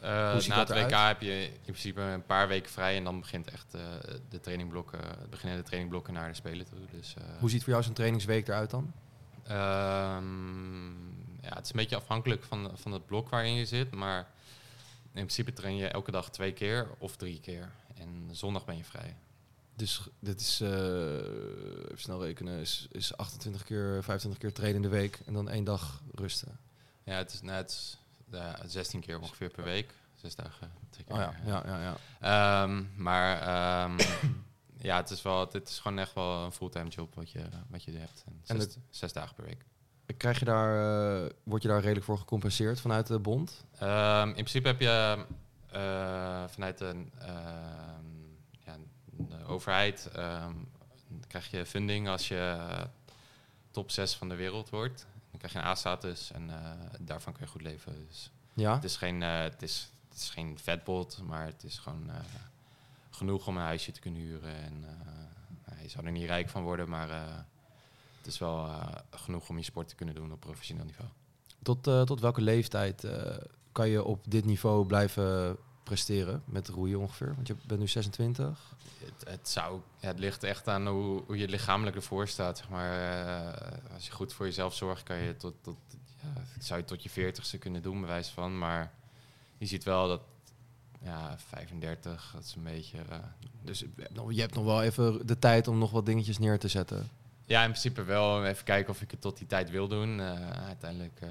eh, 0.00 0.08
na 0.46 0.58
het 0.58 0.68
WK 0.68 0.90
heb 0.90 1.20
je 1.20 1.44
in 1.44 1.60
principe 1.62 2.00
een 2.00 2.26
paar 2.26 2.48
weken 2.48 2.70
vrij. 2.70 2.96
En 2.96 3.04
dan 3.04 3.20
begint 3.20 3.50
echt 3.50 3.74
eh, 3.74 3.80
de 4.28 4.40
trainingblokken, 4.40 5.00
beginnen 5.30 5.58
de 5.58 5.64
trainingblokken 5.64 6.12
naar 6.12 6.28
de 6.28 6.34
Spelen 6.34 6.66
toe. 6.66 6.78
Dus, 6.90 7.14
hoe 7.38 7.50
ziet 7.50 7.62
voor 7.62 7.72
jou 7.72 7.84
zo'n 7.84 7.94
trainingsweek 7.94 8.48
eruit 8.48 8.70
dan? 8.70 8.92
Ehm, 9.42 10.90
ja, 11.40 11.54
het 11.54 11.64
is 11.64 11.70
een 11.70 11.76
beetje 11.76 11.96
afhankelijk 11.96 12.44
van, 12.44 12.70
van 12.74 12.92
het 12.92 13.06
blok 13.06 13.28
waarin 13.28 13.54
je 13.54 13.66
zit. 13.66 13.90
Maar 13.90 14.26
in 15.14 15.26
principe 15.26 15.52
train 15.52 15.76
je 15.76 15.88
elke 15.88 16.10
dag 16.10 16.30
twee 16.30 16.52
keer 16.52 16.88
of 16.98 17.16
drie 17.16 17.40
keer. 17.40 17.72
En 17.94 18.28
zondag 18.30 18.64
ben 18.64 18.76
je 18.76 18.84
vrij. 18.84 19.16
Dus 19.74 20.08
dit 20.18 20.40
is, 20.40 20.60
eh, 20.60 20.70
even 20.70 21.92
snel 21.94 22.24
rekenen, 22.24 22.60
is, 22.60 22.86
is 22.90 23.16
28 23.16 23.64
keer, 23.64 24.02
25 24.02 24.40
keer 24.40 24.52
trainen 24.52 24.82
in 24.82 24.90
de 24.90 24.96
week 24.96 25.20
en 25.26 25.32
dan 25.32 25.48
één 25.48 25.64
dag 25.64 26.02
rusten. 26.14 26.58
Ja, 27.04 27.14
het 27.16 27.32
is 27.32 27.40
net 27.42 27.98
ja, 28.30 28.58
16 28.66 29.00
keer 29.00 29.20
ongeveer 29.20 29.50
per 29.50 29.64
week. 29.64 29.94
Zes 30.14 30.34
dagen. 30.34 30.72
Twee 30.90 31.04
keer. 31.04 31.14
Oh 31.14 31.20
ja, 31.20 31.34
ja, 31.46 31.62
ja. 31.66 31.96
ja. 32.20 32.62
Ehm, 32.62 32.84
maar 32.96 33.40
ehm, 33.40 33.98
ja, 34.88 34.96
het 34.96 35.10
is, 35.10 35.22
wel, 35.22 35.48
het 35.52 35.68
is 35.68 35.78
gewoon 35.78 35.98
echt 35.98 36.14
wel 36.14 36.44
een 36.44 36.52
fulltime 36.52 36.88
job 36.88 37.14
wat 37.14 37.30
je, 37.30 37.44
wat 37.68 37.84
je 37.84 37.92
hebt. 37.92 38.24
En 38.26 38.42
En 38.46 38.60
zes, 38.60 38.76
zes 38.90 39.12
dagen 39.12 39.34
per 39.34 39.44
week. 39.44 39.64
Krijg 40.16 40.38
je 40.38 40.44
daar, 40.44 41.24
eh, 41.24 41.30
word 41.42 41.62
je 41.62 41.68
daar 41.68 41.80
redelijk 41.80 42.04
voor 42.04 42.18
gecompenseerd 42.18 42.80
vanuit 42.80 43.06
de 43.06 43.18
bond? 43.18 43.64
Ehm, 43.78 44.26
in 44.28 44.32
principe 44.34 44.66
heb 44.66 44.80
je 44.80 45.24
eh, 45.70 46.44
vanuit 46.48 46.78
de, 46.78 47.04
ehm, 47.18 48.06
ja, 48.64 48.76
de 49.04 49.44
overheid 49.46 50.08
ehm, 50.14 50.54
krijg 51.26 51.50
je 51.50 51.66
funding 51.66 52.08
als 52.08 52.28
je 52.28 52.56
top 53.70 53.90
6 53.90 54.14
van 54.14 54.28
de 54.28 54.34
wereld 54.34 54.70
wordt. 54.70 55.06
Dan 55.30 55.38
krijg 55.38 55.52
je 55.52 55.58
een 55.58 55.64
A-status 55.64 56.32
en 56.32 56.50
eh, 56.50 56.56
daarvan 57.00 57.32
kun 57.32 57.42
je 57.44 57.50
goed 57.50 57.62
leven. 57.62 58.06
Dus 58.08 58.30
Ja? 58.54 58.74
het 58.74 58.84
is 58.84 58.96
geen, 58.96 59.20
het 59.20 59.62
is, 59.62 59.90
het 60.08 60.18
is 60.18 60.30
geen 60.30 60.58
vetpot, 60.58 61.20
maar 61.22 61.46
het 61.46 61.64
is 61.64 61.78
gewoon 61.78 62.10
genoeg 63.10 63.46
om 63.46 63.56
een 63.56 63.62
huisje 63.62 63.92
te 63.92 64.00
kunnen 64.00 64.20
huren. 64.20 64.54
En, 64.54 64.84
eh, 65.64 65.82
je 65.82 65.88
zou 65.88 66.06
er 66.06 66.12
niet 66.12 66.26
rijk 66.26 66.48
van 66.48 66.62
worden, 66.62 66.88
maar 66.88 67.08
het 68.22 68.32
is 68.32 68.38
wel 68.38 68.66
eh, 68.66 68.86
genoeg 69.10 69.48
om 69.48 69.58
je 69.58 69.64
sport 69.64 69.88
te 69.88 69.94
kunnen 69.94 70.14
doen 70.14 70.32
op 70.32 70.40
professioneel 70.40 70.84
niveau. 70.84 71.10
Tot, 71.62 71.86
eh, 71.86 72.02
tot 72.02 72.20
welke 72.20 72.40
leeftijd 72.40 73.04
eh, 73.04 73.36
kan 73.72 73.88
je 73.88 74.04
op 74.04 74.24
dit 74.28 74.44
niveau 74.44 74.86
blijven 74.86 75.56
presteren 75.82 76.42
met 76.44 76.68
roeien 76.68 76.98
ongeveer? 76.98 77.34
Want 77.34 77.46
je 77.46 77.56
bent 77.66 77.80
nu 77.80 77.88
26. 77.88 78.74
Het, 78.98 79.28
het, 79.28 79.48
zou, 79.48 79.80
het 80.00 80.18
ligt 80.18 80.42
echt 80.42 80.68
aan 80.68 80.86
hoe, 80.86 81.22
hoe 81.26 81.38
je 81.38 81.48
lichamelijk 81.48 81.96
ervoor 81.96 82.28
staat. 82.28 82.58
Zeg 82.58 82.68
maar. 82.68 82.90
Als 83.94 84.06
je 84.06 84.12
goed 84.12 84.32
voor 84.32 84.46
jezelf 84.46 84.74
zorgt, 84.74 85.02
kan 85.02 85.16
je 85.16 85.36
tot, 85.36 85.54
tot, 85.60 85.76
ja, 86.22 86.42
zou 86.60 86.80
je 86.80 86.86
tot 86.86 87.02
je 87.02 87.10
veertigste 87.10 87.58
kunnen 87.58 87.82
doen, 87.82 88.00
bewijs 88.00 88.28
van. 88.28 88.58
Maar 88.58 88.92
je 89.58 89.66
ziet 89.66 89.84
wel 89.84 90.08
dat 90.08 90.20
ja, 91.02 91.38
35, 91.38 92.30
dat 92.34 92.44
is 92.44 92.54
een 92.54 92.62
beetje. 92.62 92.98
Dus 93.62 93.84
je 94.28 94.40
hebt 94.40 94.54
nog 94.54 94.64
wel 94.64 94.82
even 94.82 95.26
de 95.26 95.38
tijd 95.38 95.68
om 95.68 95.78
nog 95.78 95.90
wat 95.90 96.06
dingetjes 96.06 96.38
neer 96.38 96.58
te 96.58 96.68
zetten. 96.68 97.10
Ja, 97.52 97.62
in 97.62 97.70
principe 97.70 98.02
wel. 98.02 98.44
Even 98.44 98.64
kijken 98.64 98.90
of 98.92 99.02
ik 99.02 99.10
het 99.10 99.20
tot 99.20 99.38
die 99.38 99.46
tijd 99.46 99.70
wil 99.70 99.88
doen. 99.88 100.20
Eh, 100.20 100.50
uiteindelijk 100.50 101.20
eh, 101.20 101.28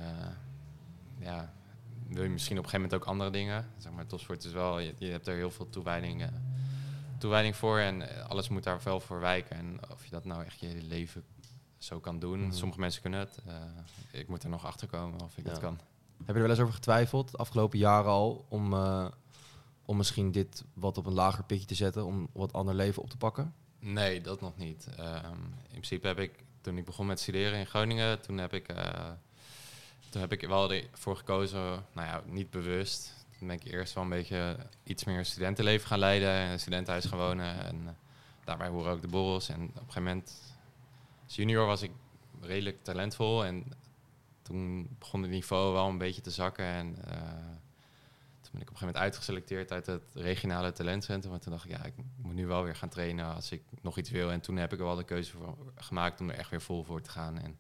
ja, 1.19 1.53
wil 2.07 2.23
je 2.23 2.29
misschien 2.29 2.57
op 2.57 2.63
een 2.63 2.69
gegeven 2.69 2.89
moment 2.89 2.93
ook 2.93 3.05
andere 3.05 3.29
dingen. 3.29 3.65
Zeg 3.77 3.91
maar, 3.91 4.07
topsport 4.07 4.43
is 4.43 4.51
wel, 4.51 4.79
je, 4.79 4.93
je 4.97 5.07
hebt 5.07 5.27
er 5.27 5.35
heel 5.35 5.51
veel 5.51 5.69
toewijding, 5.69 6.21
eh, 6.21 6.27
toewijding 7.17 7.55
voor. 7.55 7.79
En 7.79 8.27
alles 8.27 8.49
moet 8.49 8.63
daar 8.63 8.79
wel 8.83 8.99
voor 8.99 9.19
wijken. 9.19 9.55
En 9.57 9.79
of 9.91 10.03
je 10.05 10.11
dat 10.11 10.25
nou 10.25 10.43
echt 10.43 10.59
je 10.59 10.67
hele 10.67 10.83
leven 10.83 11.23
zo 11.77 11.99
kan 11.99 12.19
doen. 12.19 12.39
Mhm. 12.41 12.51
Sommige 12.51 12.79
mensen 12.79 13.01
kunnen 13.01 13.19
het. 13.19 13.37
Ik 14.11 14.27
moet 14.27 14.43
er 14.43 14.49
nog 14.49 14.65
achter 14.65 14.87
komen 14.87 15.21
of 15.21 15.37
ik 15.37 15.45
Ja. 15.45 15.51
het 15.51 15.59
kan. 15.59 15.79
Heb 16.17 16.27
je 16.27 16.33
er 16.33 16.41
wel 16.41 16.49
eens 16.49 16.59
over 16.59 16.73
getwijfeld, 16.73 17.31
de 17.31 17.37
afgelopen 17.37 17.79
jaren 17.79 18.11
al, 18.11 18.45
om, 18.49 18.73
om 19.85 19.97
misschien 19.97 20.31
dit 20.31 20.63
wat 20.73 20.97
op 20.97 21.05
een 21.05 21.13
lager 21.13 21.43
pitje 21.43 21.65
te 21.65 21.75
zetten, 21.75 22.05
om 22.05 22.27
wat 22.33 22.53
ander 22.53 22.75
leven 22.75 23.01
op 23.01 23.09
te 23.09 23.17
pakken? 23.17 23.53
Nee, 23.83 24.21
dat 24.21 24.41
nog 24.41 24.57
niet. 24.57 24.87
Ehm, 24.97 25.43
in 25.63 25.69
principe 25.69 26.07
heb 26.07 26.19
ik, 26.19 26.31
toen 26.61 26.77
ik 26.77 26.85
begon 26.85 27.05
met 27.05 27.19
studeren 27.19 27.59
in 27.59 27.65
Groningen, 27.65 28.21
toen 28.21 28.37
heb 28.37 28.53
ik, 28.53 28.67
eh, 28.67 29.09
toen 30.09 30.21
heb 30.21 30.31
ik 30.31 30.41
wel 30.41 30.71
ervoor 30.71 31.17
gekozen, 31.17 31.85
nou 31.91 32.07
ja, 32.07 32.21
niet 32.25 32.49
bewust. 32.49 33.13
Toen 33.37 33.47
ben 33.47 33.55
ik 33.55 33.63
eerst 33.63 33.93
wel 33.93 34.03
een 34.03 34.09
beetje 34.09 34.57
iets 34.83 35.03
meer 35.03 35.25
studentenleven 35.25 35.87
gaan 35.87 35.99
leiden, 35.99 36.45
in 36.45 36.49
een 36.49 36.59
studentenhuis 36.59 37.05
gaan 37.05 37.17
wonen. 37.17 37.65
En 37.65 37.81
eh, 37.85 37.93
daarbij 38.43 38.67
horen 38.67 38.91
ook 38.91 39.01
de 39.01 39.07
borrels. 39.07 39.49
En 39.49 39.61
op 39.61 39.75
een 39.75 39.77
gegeven 39.77 40.03
moment, 40.03 40.53
als 41.23 41.35
junior 41.35 41.65
was 41.65 41.81
ik 41.81 41.91
redelijk 42.41 42.83
talentvol. 42.83 43.45
En 43.45 43.73
toen 44.41 44.95
begon 44.99 45.21
het 45.21 45.31
niveau 45.31 45.73
wel 45.73 45.87
een 45.87 45.97
beetje 45.97 46.21
te 46.21 46.31
zakken. 46.31 46.65
En 46.65 46.95
eh, 47.05 47.17
ben 48.51 48.61
ik 48.61 48.67
op 48.69 48.73
een 48.73 48.79
gegeven 48.79 48.85
moment 48.87 48.97
uitgeselecteerd 49.03 49.71
uit 49.71 49.85
het 49.85 50.03
regionale 50.13 50.71
talentcentrum. 50.71 51.33
En 51.33 51.39
toen 51.39 51.51
dacht 51.51 51.65
ik, 51.65 51.71
ja, 51.71 51.83
ik 51.83 51.93
moet 52.17 52.33
nu 52.33 52.47
wel 52.47 52.63
weer 52.63 52.75
gaan 52.75 52.89
trainen 52.89 53.35
als 53.35 53.51
ik 53.51 53.61
nog 53.81 53.97
iets 53.97 54.09
wil. 54.09 54.31
En 54.31 54.41
toen 54.41 54.57
heb 54.57 54.73
ik 54.73 54.79
er 54.79 54.85
wel 54.85 54.95
de 54.95 55.03
keuze 55.03 55.31
voor 55.31 55.55
gemaakt 55.75 56.19
om 56.21 56.29
er 56.29 56.35
echt 56.35 56.49
weer 56.49 56.61
vol 56.61 56.83
voor 56.83 57.01
te 57.01 57.09
gaan. 57.09 57.37
En 57.39 57.57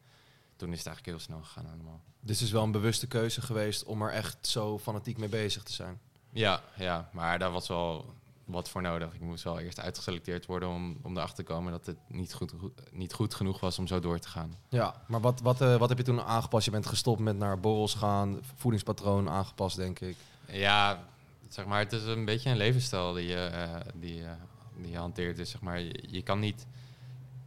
toen 0.55 0.71
is 0.71 0.77
het 0.77 0.87
eigenlijk 0.87 1.17
heel 1.17 1.25
snel 1.25 1.41
gegaan 1.43 1.65
allemaal. 1.73 2.01
Dus 2.19 2.35
het 2.39 2.47
is 2.47 2.53
wel 2.53 2.63
een 2.63 2.71
bewuste 2.71 3.07
keuze 3.07 3.41
geweest 3.41 3.83
om 3.83 4.01
er 4.01 4.11
echt 4.11 4.47
zo 4.47 4.79
fanatiek 4.79 5.17
mee 5.17 5.29
bezig 5.29 5.63
te 5.63 5.73
zijn. 5.73 5.99
Ja, 6.31 6.61
ja, 6.75 7.09
maar 7.11 7.39
daar 7.39 7.51
was 7.51 7.67
wel 7.67 8.13
wat 8.45 8.69
voor 8.69 8.81
nodig. 8.81 9.13
Ik 9.13 9.19
moest 9.21 9.43
wel 9.43 9.59
eerst 9.59 9.79
uitgeselecteerd 9.79 10.45
worden 10.45 10.69
om, 10.69 10.97
om 11.01 11.17
erachter 11.17 11.45
te 11.45 11.51
komen 11.53 11.71
dat 11.71 11.85
het 11.85 11.97
niet 12.07 12.33
goed, 12.33 12.53
goed- 12.59 12.81
niet 12.93 13.13
goed 13.13 13.33
genoeg 13.33 13.59
was 13.59 13.79
om 13.79 13.87
zo 13.87 13.99
door 13.99 14.19
te 14.19 14.27
gaan. 14.29 14.55
Ja, 14.69 15.01
maar 15.07 15.19
wat, 15.21 15.41
wat, 15.41 15.61
eh, 15.61 15.77
wat 15.77 15.89
heb 15.89 15.97
je 15.97 16.03
toen 16.03 16.21
aangepast? 16.21 16.65
Je 16.65 16.71
bent 16.71 16.85
gestopt 16.85 17.19
met 17.19 17.37
naar 17.37 17.59
borrels 17.59 17.93
gaan, 17.93 18.39
voedingspatroon 18.55 19.29
aangepast, 19.29 19.75
denk 19.75 19.99
ik. 19.99 20.15
Ja, 20.51 21.03
zeg 21.49 21.65
maar, 21.65 21.79
het 21.79 21.91
is 21.93 22.03
een 22.03 22.25
beetje 22.25 22.49
een 22.49 22.57
levensstijl 22.57 23.13
die 23.13 23.27
je, 23.27 23.45
eh, 23.45 23.75
die, 23.93 24.15
je- 24.15 24.35
die 24.77 24.91
je 24.91 24.97
hanteert. 24.97 25.35
Dus 25.35 25.49
zeg 25.49 25.61
maar, 25.61 25.79
je, 25.79 26.03
je 26.07 26.21
kan 26.21 26.39
niet 26.39 26.65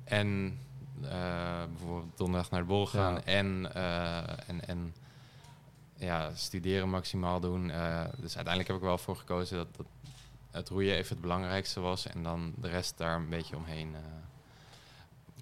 en 0.05 0.59
eh, 1.03 1.63
bijvoorbeeld 1.69 2.17
donderdag 2.17 2.51
naar 2.51 2.61
de 2.61 2.67
bol 2.67 2.87
gaan 2.87 3.15
Ja. 3.15 3.23
en, 3.25 3.75
eh, 3.75 4.49
en, 4.49 4.67
en 4.69 4.95
ja, 5.97 6.35
studeren 6.35 6.89
maximaal 6.91 7.41
doen. 7.41 7.71
Eh, 7.71 8.01
dus 8.17 8.35
uiteindelijk 8.37 8.67
heb 8.67 8.77
ik 8.77 8.83
wel 8.83 8.99
voor 8.99 9.17
gekozen 9.17 9.57
dat, 9.57 9.77
dat 9.77 9.87
het 10.51 10.69
roeien 10.69 10.95
even 10.97 11.13
het 11.13 11.21
belangrijkste 11.21 11.81
was 11.81 12.07
en 12.07 12.23
dan 12.23 12.53
de 12.57 12.69
rest 12.69 12.99
daar 12.99 13.17
een 13.17 13.29
beetje 13.29 13.57
omheen 13.57 13.95
eh 13.95 14.01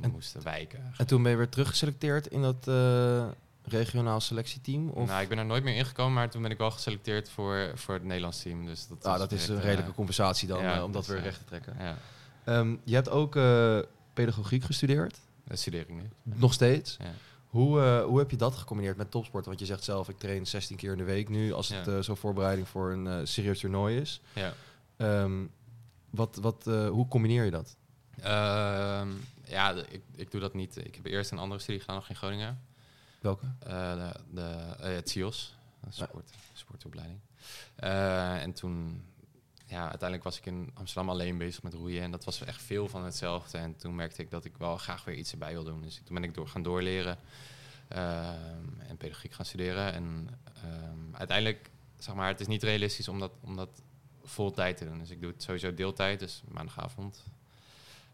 En- 0.04 0.10
moesten 0.10 0.42
wijken. 0.42 0.92
En 0.96 1.06
toen 1.06 1.22
ben 1.22 1.30
je 1.30 1.36
weer 1.36 1.48
teruggeselecteerd 1.48 2.26
in 2.26 2.42
dat 2.42 2.68
eh, 2.68 3.28
regionaal 3.64 4.20
selectieteam? 4.20 4.88
Of? 4.88 5.08
Nou, 5.08 5.22
ik 5.22 5.28
ben 5.28 5.38
er 5.38 5.44
nooit 5.44 5.64
meer 5.64 5.74
ingekomen, 5.74 6.12
maar 6.12 6.30
toen 6.30 6.42
ben 6.42 6.50
ik 6.50 6.58
wel 6.58 6.70
geselecteerd 6.70 7.30
voor, 7.30 7.72
voor 7.74 7.94
het 7.94 8.04
Nederlands 8.04 8.42
team. 8.42 8.66
Dus 8.66 8.86
dat, 8.86 9.04
ah, 9.04 9.10
was 9.10 9.20
dat 9.20 9.32
is 9.32 9.48
een 9.48 9.56
eh, 9.56 9.62
redelijke 9.62 9.94
compensatie 9.94 10.48
dan, 10.48 10.62
ja, 10.62 10.76
eh, 10.76 10.82
om 10.82 10.92
dat 10.92 11.06
weer 11.06 11.16
eh, 11.16 11.22
recht 11.22 11.38
te 11.38 11.44
trekken. 11.44 11.76
Ja, 11.78 11.96
Ehm, 12.44 12.76
je 12.84 12.94
hebt 12.94 13.08
ook 13.08 13.32
pedagogiek 14.12 14.64
gestudeerd, 14.64 15.18
dat 15.44 15.58
studeer 15.58 15.80
ik 15.80 15.88
nu. 15.88 16.08
nog 16.22 16.52
steeds. 16.52 16.96
Ja. 17.00 17.12
Hoe, 17.46 17.80
hoe 18.00 18.18
heb 18.18 18.30
je 18.30 18.36
dat 18.36 18.54
gecombineerd 18.54 18.96
met 18.96 19.10
topsport? 19.10 19.46
Want 19.46 19.58
je 19.58 19.66
zegt 19.66 19.84
zelf, 19.84 20.08
ik 20.08 20.18
train 20.18 20.46
16 20.46 20.76
keer 20.76 20.92
in 20.92 20.98
de 20.98 21.04
week 21.04 21.28
nu, 21.28 21.52
als 21.52 21.68
het 21.68 22.04
zo'n 22.04 22.16
voorbereiding 22.16 22.68
voor 22.68 22.92
een 22.92 23.26
serieus 23.26 23.60
toernooi 23.60 24.00
is. 24.00 24.20
Ja. 24.32 24.54
Ehm, 24.96 25.44
wat, 26.10 26.38
wat, 26.40 26.64
hoe 26.64 27.08
combineer 27.08 27.44
je 27.44 27.50
dat? 27.50 27.76
Ehm, 28.20 29.08
ja, 29.44 29.70
ik, 29.88 30.02
ik 30.14 30.30
doe 30.30 30.40
dat 30.40 30.54
niet. 30.54 30.76
Ik 30.86 30.94
heb 30.94 31.06
eerst 31.06 31.30
een 31.30 31.38
andere 31.38 31.60
studie 31.60 31.80
gedaan 31.80 31.96
nog 31.96 32.08
in 32.08 32.16
Groningen. 32.16 32.60
Welke? 33.22 33.46
Eh, 33.58 33.94
de, 33.94 34.12
de, 34.30 34.74
eh, 34.80 34.94
het 34.94 35.10
CIOS, 35.10 35.56
een 35.80 35.90
Ja. 35.94 36.06
sport, 36.06 36.30
sportopleiding. 36.52 37.20
Eh, 37.74 38.42
en 38.42 38.52
toen, 38.52 39.04
ja, 39.66 39.80
uiteindelijk 39.80 40.22
was 40.22 40.38
ik 40.38 40.46
in 40.46 40.70
Amsterdam 40.74 41.10
alleen 41.10 41.38
bezig 41.38 41.62
met 41.62 41.74
roeien. 41.74 42.02
En 42.02 42.10
dat 42.10 42.24
was 42.24 42.44
echt 42.44 42.62
veel 42.62 42.88
van 42.88 43.04
hetzelfde. 43.04 43.58
En 43.58 43.76
toen 43.76 43.94
merkte 43.94 44.22
ik 44.22 44.30
dat 44.30 44.44
ik 44.44 44.56
wel 44.56 44.76
graag 44.76 45.04
weer 45.04 45.14
iets 45.14 45.32
erbij 45.32 45.52
wil 45.52 45.64
doen. 45.64 45.82
Dus 45.82 46.00
toen 46.04 46.14
ben 46.14 46.24
ik 46.24 46.34
door 46.34 46.48
gaan 46.48 46.62
doorleren 46.62 47.18
ehm, 47.88 48.80
en 48.88 48.96
pedagogiek 48.96 49.32
gaan 49.32 49.44
studeren. 49.44 49.92
En 49.92 50.28
ehm, 50.54 51.14
uiteindelijk, 51.14 51.70
zeg 51.98 52.14
maar, 52.14 52.28
het 52.28 52.40
is 52.40 52.46
niet 52.46 52.62
realistisch 52.62 53.08
om 53.08 53.18
dat, 53.18 53.32
om 53.40 53.56
dat 53.56 53.82
vol 54.24 54.50
tijd 54.50 54.76
te 54.76 54.84
doen. 54.84 54.98
Dus 54.98 55.10
ik 55.10 55.20
doe 55.20 55.30
het 55.32 55.42
sowieso 55.42 55.74
deeltijd, 55.74 56.18
dus 56.18 56.42
maandagavond. 56.48 57.22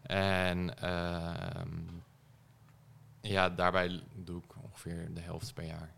En 0.01 0.77
ehm, 0.77 1.69
ja, 3.21 3.49
daarbij 3.49 4.01
doe 4.15 4.37
ik 4.37 4.63
ongeveer 4.63 5.09
de 5.13 5.21
helft 5.21 5.53
per 5.53 5.65
jaar. 5.65 5.93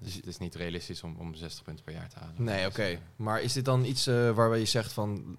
Dus 0.00 0.14
het 0.14 0.26
is 0.26 0.38
niet 0.38 0.54
realistisch 0.54 1.02
om, 1.02 1.16
om 1.18 1.34
60 1.34 1.64
punten 1.64 1.84
per 1.84 1.94
jaar 1.94 2.08
te 2.08 2.18
halen. 2.18 2.34
Nee, 2.42 2.56
Dus, 2.64 2.66
oké. 2.72 2.82
eh, 2.82 2.98
Maar 3.16 3.40
is 3.42 3.52
dit 3.52 3.64
dan 3.64 3.84
iets 3.84 4.06
eh, 4.06 4.30
waarbij 4.30 4.58
je 4.58 4.64
zegt 4.64 4.92
van... 4.92 5.36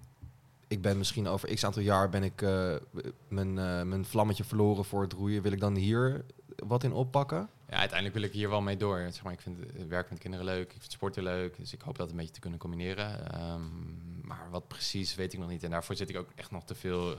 Ik 0.68 0.82
ben 0.82 0.98
misschien 0.98 1.28
over 1.28 1.54
x 1.54 1.64
aantal 1.66 1.82
jaar 1.82 2.10
ben 2.10 2.24
ik 2.24 2.42
eh, 2.42 2.76
mijn, 3.28 3.54
mijn 3.90 4.06
vlammetje 4.06 4.44
verloren 4.44 4.86
voor 4.86 5.02
het 5.02 5.14
roeien. 5.14 5.42
Wil 5.42 5.52
ik 5.52 5.60
dan 5.60 5.76
hier 5.76 6.26
wat 6.68 6.84
in 6.84 6.92
oppakken? 6.94 7.50
Ja, 7.70 7.76
uiteindelijk 7.76 8.20
wil 8.20 8.28
ik 8.28 8.34
hier 8.34 8.50
wel 8.50 8.62
mee 8.62 8.78
door. 8.78 8.98
Zeg 9.12 9.24
maar, 9.24 9.34
ik 9.34 9.42
vind 9.42 9.58
het 9.60 9.88
werk 9.88 10.10
met 10.10 10.20
kinderen 10.20 10.46
leuk, 10.46 10.74
ik 10.74 10.80
vind 10.80 10.92
sporten 10.92 11.24
leuk. 11.24 11.58
Dus 11.58 11.74
ik 11.74 11.82
hoop 11.82 11.98
dat 11.98 12.10
een 12.10 12.16
beetje 12.16 12.34
te 12.34 12.40
kunnen 12.40 12.60
combineren. 12.60 13.32
Ehm, 13.32 13.62
maar 14.28 14.48
wat 14.50 14.68
precies 14.68 15.16
weet 15.16 15.34
ik 15.34 15.40
nog 15.40 15.50
niet. 15.50 15.64
En 15.64 15.70
daarvoor 15.70 15.96
zit 15.96 16.10
ik 16.10 16.18
ook 16.18 16.30
echt 16.36 16.52
nog 16.52 16.64
te 16.64 16.76
veel 16.76 17.16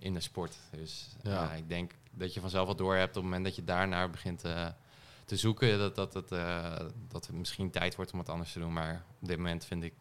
in 0.00 0.14
de 0.14 0.20
sport. 0.20 0.56
Dus 0.70 1.08
Ja. 1.22 1.52
ik 1.52 1.68
denk 1.68 1.92
dat 2.10 2.34
je 2.34 2.40
vanzelf 2.40 2.66
wat 2.66 2.78
door 2.78 2.94
hebt 2.94 3.08
op 3.08 3.14
het 3.14 3.24
moment 3.24 3.44
dat 3.44 3.56
je 3.56 3.64
daarnaar 3.64 4.10
begint 4.10 4.44
eh, 4.44 4.66
te 5.24 5.36
zoeken. 5.36 5.78
Dat, 5.78 5.94
dat, 5.94 6.12
dat, 6.12 6.32
eh, 6.32 6.76
dat 7.08 7.26
het 7.26 7.36
misschien 7.36 7.70
tijd 7.70 7.96
wordt 7.96 8.12
om 8.12 8.18
wat 8.18 8.28
anders 8.28 8.52
te 8.52 8.58
doen. 8.58 8.72
Maar 8.72 9.04
op 9.20 9.28
dit 9.28 9.36
moment 9.36 9.64
vind 9.64 9.82
ik, 9.82 9.94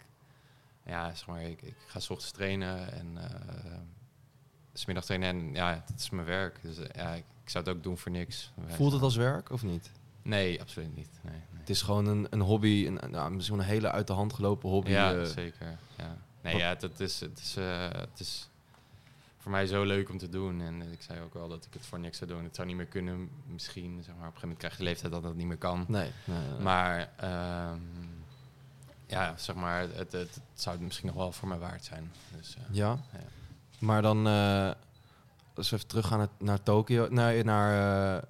ja, 0.86 1.14
zeg 1.16 1.28
maar, 1.28 1.42
ik, 1.44 1.62
ik 1.62 1.76
ga 1.88 2.00
's 2.00 2.10
ochtends 2.10 2.32
trainen 2.34 2.92
en 2.92 3.18
eh, 3.18 3.80
's 4.74 4.86
middags 4.86 5.08
trainen. 5.08 5.30
En 5.30 5.54
ja, 5.54 5.84
het 5.86 6.00
is 6.00 6.10
mijn 6.10 6.26
werk. 6.28 6.60
Dus 6.62 6.78
ja, 6.96 7.14
ik, 7.14 7.24
ik 7.44 7.50
zou 7.50 7.64
het 7.66 7.76
ook 7.76 7.84
doen 7.84 7.98
voor 7.98 8.12
niks. 8.12 8.52
Voelt 8.68 8.92
het 8.94 9.02
als 9.02 9.16
werk 9.16 9.52
of 9.52 9.64
niet? 9.64 9.92
Nee, 10.22 10.62
absoluut 10.62 10.96
niet. 10.96 11.10
Nee, 11.22 11.34
nee. 11.34 11.60
Het 11.60 11.70
is 11.70 11.82
gewoon 11.82 12.06
een, 12.06 12.28
een 12.30 12.42
hobby, 12.42 12.86
een, 12.88 13.12
nou, 13.12 13.32
misschien 13.32 13.60
een 13.60 13.66
hele 13.66 13.92
uit 13.92 14.08
de 14.08 14.14
hand 14.14 14.34
gelopen 14.34 14.70
hobby. 14.70 14.90
Ja, 14.90 15.26
zeker. 15.26 15.80
Ja. 15.98 16.18
Nee, 16.42 16.56
ja, 16.58 16.70
het, 16.70 16.82
het 16.82 17.00
is, 17.00 17.20
het, 17.20 17.40
is, 17.40 17.56
het 17.92 18.20
is 18.20 18.50
voor 19.40 19.52
mij 19.52 19.66
zo 19.68 19.84
leuk 19.84 20.10
om 20.10 20.18
te 20.18 20.30
doen. 20.30 20.62
En 20.62 20.82
ik 20.92 21.02
zei 21.02 21.22
ook 21.22 21.34
wel 21.34 21.48
dat 21.48 21.66
ik 21.66 21.74
het 21.74 21.86
voor 21.86 22.00
niks 22.00 22.18
zou 22.18 22.30
doen. 22.32 22.44
Het 22.44 22.56
zou 22.56 22.68
niet 22.68 22.76
meer 22.78 22.86
kunnen, 22.86 23.30
misschien. 23.46 24.04
Zeg 24.04 24.16
maar, 24.16 24.28
op 24.28 24.36
een 24.36 24.40
gegeven 24.40 24.42
moment 24.42 24.58
krijg 24.60 24.74
je 24.74 24.80
de 24.80 24.84
leeftijd 24.90 25.12
dat 25.12 25.24
dat 25.24 25.36
niet 25.36 25.48
meer 25.48 25.58
kan. 25.58 25.86
Nee, 25.88 26.12
nee, 26.26 26.38
nee. 26.38 26.60
Maar 26.60 27.10
ehm, 27.18 27.80
ja, 29.08 29.38
zeg 29.38 29.56
maar, 29.56 29.80
het, 29.82 29.96
het, 29.96 30.12
het 30.12 30.40
zou 30.54 30.76
het 30.76 30.86
misschien 30.86 31.08
nog 31.08 31.16
wel 31.16 31.32
voor 31.32 31.48
mij 31.48 31.58
waard 31.58 31.86
zijn. 31.86 32.12
Dus, 32.38 32.56
eh, 32.56 32.64
Ja? 32.76 32.90
Ja. 33.12 33.20
Maar 33.80 34.02
dan, 34.02 34.28
eh, 34.28 34.72
als 35.56 35.70
we 35.70 35.76
even 35.76 35.88
teruggaan 35.88 36.18
naar, 36.18 36.28
naar 36.38 36.64
Tokio, 36.64 37.08
nee, 37.10 37.44
naar, 37.44 38.18
eh, 38.18 38.24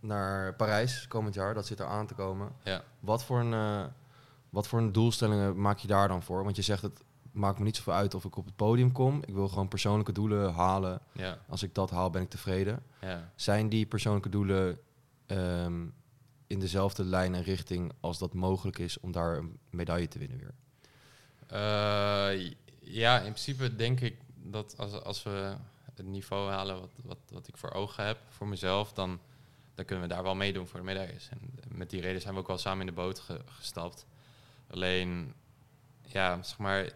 naar 0.00 0.54
Parijs 0.54 1.08
komend 1.08 1.34
jaar, 1.34 1.54
dat 1.54 1.66
zit 1.66 1.80
er 1.80 1.86
aan 1.86 2.06
te 2.06 2.14
komen. 2.14 2.52
ja. 2.62 2.82
Wat 3.00 3.24
voor, 3.24 3.40
een, 3.40 3.52
eh, 3.52 3.84
wat 4.50 4.68
voor 4.68 4.78
een 4.78 4.92
doelstellingen 4.92 5.60
maak 5.60 5.78
je 5.78 5.88
daar 5.88 6.08
dan 6.08 6.22
voor? 6.22 6.44
Want 6.44 6.56
je 6.56 6.62
zegt, 6.62 6.82
het 6.82 7.02
maakt 7.32 7.58
me 7.58 7.64
niet 7.64 7.76
zoveel 7.76 7.92
uit 7.92 8.14
of 8.14 8.24
ik 8.24 8.36
op 8.36 8.44
het 8.44 8.56
podium 8.56 8.92
kom. 8.92 9.22
Ik 9.26 9.34
wil 9.34 9.48
gewoon 9.48 9.68
persoonlijke 9.68 10.12
doelen 10.12 10.52
halen. 10.52 11.00
Ja, 11.12 11.38
Als 11.48 11.62
ik 11.62 11.74
dat 11.74 11.90
haal, 11.90 12.10
ben 12.10 12.22
ik 12.22 12.30
tevreden. 12.30 12.82
ja. 13.00 13.30
Zijn 13.36 13.68
die 13.68 13.86
persoonlijke 13.86 14.28
doelen 14.28 14.78
ehm, 15.26 15.86
in 16.46 16.60
dezelfde 16.60 17.04
lijn 17.04 17.34
en 17.34 17.42
richting 17.42 17.92
als 18.00 18.18
dat 18.18 18.34
mogelijk 18.34 18.78
is 18.78 19.00
om 19.00 19.12
daar 19.12 19.36
een 19.36 19.58
medaille 19.70 20.08
te 20.08 20.18
winnen 20.18 20.38
weer? 20.38 20.54
Eh, 21.46 22.50
ja, 22.80 23.16
in 23.16 23.22
principe 23.32 23.76
denk 23.76 24.00
ik 24.00 24.16
dat 24.36 24.74
als, 24.78 24.92
als 25.02 25.22
we 25.22 25.54
het 25.94 26.06
niveau 26.06 26.50
halen 26.50 26.80
wat, 26.80 26.90
wat, 27.04 27.18
wat 27.30 27.48
ik 27.48 27.56
voor 27.56 27.70
ogen 27.72 28.06
heb, 28.06 28.18
voor 28.28 28.46
mezelf, 28.48 28.92
dan, 28.92 29.18
dan 29.74 29.84
kunnen 29.84 30.08
we 30.08 30.14
daar 30.14 30.22
wel 30.22 30.34
meedoen 30.34 30.66
voor 30.66 30.78
de 30.78 30.84
medailles. 30.86 31.28
En 31.30 31.38
met 31.76 31.90
die 31.90 32.00
reden 32.00 32.20
zijn 32.20 32.34
we 32.34 32.40
ook 32.40 32.46
wel 32.46 32.58
samen 32.58 32.80
in 32.80 32.86
de 32.86 32.92
boot 33.00 33.18
ge- 33.20 33.40
gestapt. 33.46 34.06
Alleen, 34.70 35.34
ja, 36.02 36.42
zeg 36.42 36.58
maar, 36.58 36.90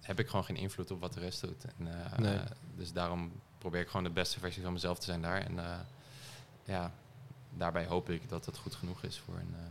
heb 0.00 0.18
ik 0.18 0.28
gewoon 0.28 0.44
geen 0.44 0.56
invloed 0.56 0.90
op 0.90 1.00
wat 1.00 1.12
de 1.12 1.20
rest 1.20 1.40
doet. 1.40 1.64
En, 1.78 2.04
eh, 2.04 2.18
Nee. 2.18 2.38
Dus 2.76 2.92
daarom 2.92 3.32
probeer 3.58 3.80
ik 3.80 3.88
gewoon 3.88 4.04
de 4.04 4.10
beste 4.10 4.38
versie 4.38 4.62
van 4.62 4.72
mezelf 4.72 4.98
te 4.98 5.04
zijn 5.04 5.22
daar. 5.22 5.40
En 5.40 5.58
eh, 5.58 5.78
ja, 6.64 6.92
daarbij 7.56 7.86
hoop 7.86 8.10
ik 8.10 8.28
dat 8.28 8.46
het 8.46 8.58
goed 8.58 8.74
genoeg 8.74 9.02
is 9.02 9.18
voor 9.18 9.34
een, 9.34 9.54
eh, 9.54 9.64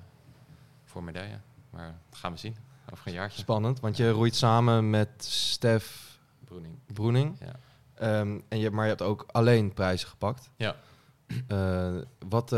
voor 0.85 1.03
medaille. 1.03 1.39
Maar 1.69 1.95
dat 2.09 2.19
gaan 2.19 2.31
we 2.31 2.37
zien 2.37 2.55
over 2.91 3.07
een 3.07 3.13
jaartje. 3.13 3.39
Spannend, 3.39 3.79
want 3.79 3.97
je 3.97 4.09
roeit 4.09 4.35
samen 4.35 4.89
met 4.89 5.09
Stef 5.25 6.17
Broening. 6.45 6.73
Broening. 6.85 7.37
Ja. 7.39 7.55
Ehm, 7.93 8.39
en 8.47 8.59
je, 8.59 8.71
maar 8.71 8.83
je 8.83 8.89
hebt 8.89 9.01
ook 9.01 9.25
alleen 9.31 9.73
prijzen 9.73 10.07
gepakt. 10.07 10.49
Ja. 10.55 10.75
Wat, 12.29 12.55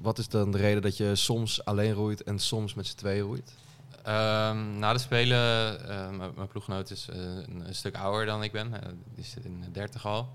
wat 0.00 0.18
is 0.18 0.28
dan 0.28 0.50
de 0.50 0.58
reden 0.58 0.82
dat 0.82 0.96
je 0.96 1.14
soms 1.14 1.64
alleen 1.64 1.92
roeit 1.92 2.22
en 2.22 2.38
soms 2.38 2.74
met 2.74 2.86
z'n 2.86 2.96
tweeën 2.96 3.24
roeit? 3.24 3.54
Ehm, 4.02 4.78
na 4.78 4.92
de 4.92 4.98
Spelen, 4.98 5.88
eh, 5.88 6.10
mijn 6.10 6.48
ploeggenoot 6.48 6.90
is 6.90 7.08
eh, 7.08 7.18
een, 7.18 7.74
stuk 7.74 7.96
ouder 7.96 8.26
dan 8.26 8.42
ik 8.42 8.52
ben. 8.52 8.82
Eh, 8.82 8.92
die 9.14 9.24
zit 9.24 9.44
in 9.44 9.60
de 9.60 9.70
30 9.70 10.06
al. 10.06 10.28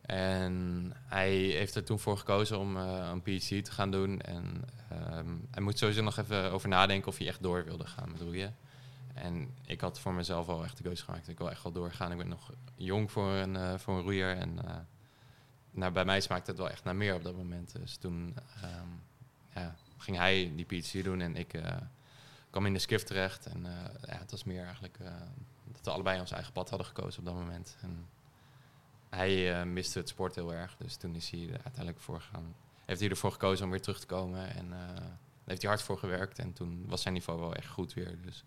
En 0.00 0.92
hij 1.06 1.32
heeft 1.32 1.74
er 1.74 1.84
toen 1.84 1.98
voor 1.98 2.18
gekozen 2.18 2.58
om 2.58 2.76
een 2.76 3.22
PhD 3.22 3.64
te 3.64 3.72
gaan 3.72 3.90
doen. 3.90 4.20
En 4.20 4.64
ehm, 4.90 5.28
hij 5.50 5.62
moet 5.62 5.78
sowieso 5.78 6.02
nog 6.02 6.16
even 6.16 6.52
over 6.52 6.68
nadenken 6.68 7.08
of 7.08 7.18
hij 7.18 7.26
echt 7.26 7.42
door 7.42 7.64
wilde 7.64 7.86
gaan 7.86 8.10
met 8.12 8.20
roeien. 8.20 8.56
En 9.14 9.54
ik 9.66 9.80
had 9.80 10.00
voor 10.00 10.12
mezelf 10.12 10.48
al 10.48 10.64
echt 10.64 10.76
de 10.76 10.82
keuze 10.82 11.04
gemaakt. 11.04 11.28
Ik 11.28 11.38
wil 11.38 11.50
echt 11.50 11.62
wel 11.62 11.72
doorgaan. 11.72 12.12
Ik 12.12 12.18
ben 12.18 12.28
nog 12.28 12.52
jong 12.76 13.10
voor 13.10 13.32
een, 13.32 13.80
voor 13.80 13.96
een 13.96 14.02
roeier. 14.02 14.36
En 14.36 14.58
nou, 15.70 15.92
bij 15.92 16.04
mij 16.04 16.20
smaakte 16.20 16.50
het 16.50 16.60
wel 16.60 16.70
echt 16.70 16.84
naar 16.84 16.96
meer 16.96 17.14
op 17.14 17.22
dat 17.22 17.36
moment. 17.36 17.72
Dus 17.80 17.96
toen 17.96 18.36
ehm, 18.62 18.88
ja, 19.54 19.76
ging 19.98 20.16
hij 20.16 20.52
die 20.56 20.80
PhD 20.80 21.04
doen 21.04 21.20
en 21.20 21.36
ik 21.36 21.52
kwam 22.50 22.66
in 22.66 22.72
de 22.72 22.78
skiff 22.78 23.04
terecht. 23.04 23.46
En 23.46 23.66
eh, 23.66 23.72
ja, 24.06 24.18
het 24.18 24.30
was 24.30 24.44
meer 24.44 24.64
eigenlijk 24.64 24.98
eh, 24.98 25.10
dat 25.72 25.84
we 25.84 25.90
allebei 25.90 26.20
ons 26.20 26.30
eigen 26.30 26.52
pad 26.52 26.68
hadden 26.68 26.86
gekozen 26.86 27.18
op 27.18 27.24
dat 27.24 27.34
moment. 27.34 27.76
En 27.80 28.06
hij 29.08 29.60
eh, 29.60 29.66
miste 29.66 29.98
het 29.98 30.08
sport 30.08 30.34
heel 30.34 30.52
erg. 30.52 30.76
Dus 30.78 30.96
toen 30.96 31.14
is 31.14 31.30
hij 31.30 31.40
er 31.40 31.60
uiteindelijk 31.64 32.00
voor 32.00 32.20
gegaan. 32.20 32.54
Heeft 32.84 33.00
hij 33.00 33.08
ervoor 33.08 33.32
gekozen 33.32 33.64
om 33.64 33.70
weer 33.70 33.80
terug 33.80 34.00
te 34.00 34.06
komen. 34.06 34.54
En 34.54 34.72
heeft 35.44 35.62
hij 35.62 35.70
hard 35.70 35.82
voor 35.82 35.98
gewerkt. 35.98 36.38
En 36.38 36.52
toen 36.52 36.84
was 36.86 37.02
zijn 37.02 37.14
niveau 37.14 37.40
wel 37.40 37.54
echt 37.54 37.68
goed 37.68 37.94
weer. 37.94 38.18
Dus 38.22 38.44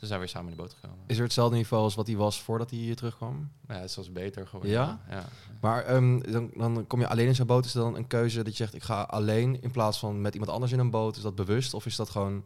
toen 0.00 0.08
zijn 0.08 0.20
we 0.20 0.26
weer 0.26 0.34
samen 0.34 0.50
in 0.50 0.56
de 0.56 0.62
boot 0.62 0.74
gekomen. 0.74 0.98
Is 1.06 1.16
er 1.16 1.22
hetzelfde 1.22 1.56
niveau 1.56 1.82
als 1.82 1.94
wat 1.94 2.06
hij 2.06 2.16
was 2.16 2.42
voordat 2.42 2.70
hij 2.70 2.78
hier 2.78 2.96
terugkwam? 2.96 3.50
Ja, 3.68 3.74
het 3.74 3.84
is 3.84 3.92
zelfs 3.92 4.12
beter 4.12 4.46
geworden. 4.46 4.70
Ja? 4.70 5.00
ja. 5.08 5.24
Maar 5.60 5.84
ehm, 5.84 6.20
dan, 6.32 6.50
dan 6.56 6.86
kom 6.86 7.00
je 7.00 7.08
alleen 7.08 7.26
in 7.26 7.34
zijn 7.34 7.46
boot. 7.46 7.64
Is 7.64 7.74
er 7.74 7.80
dan 7.80 7.96
een 7.96 8.06
keuze 8.06 8.42
dat 8.42 8.56
je 8.56 8.64
zegt, 8.64 8.74
ik 8.74 8.82
ga 8.82 9.02
alleen 9.02 9.62
in 9.62 9.70
plaats 9.70 9.98
van 9.98 10.20
met 10.20 10.32
iemand 10.32 10.52
anders 10.52 10.72
in 10.72 10.78
een 10.78 10.90
boot? 10.90 11.16
Is 11.16 11.22
dat 11.22 11.34
bewust? 11.34 11.74
Of 11.74 11.86
is 11.86 11.96
dat 11.96 12.10
gewoon 12.10 12.44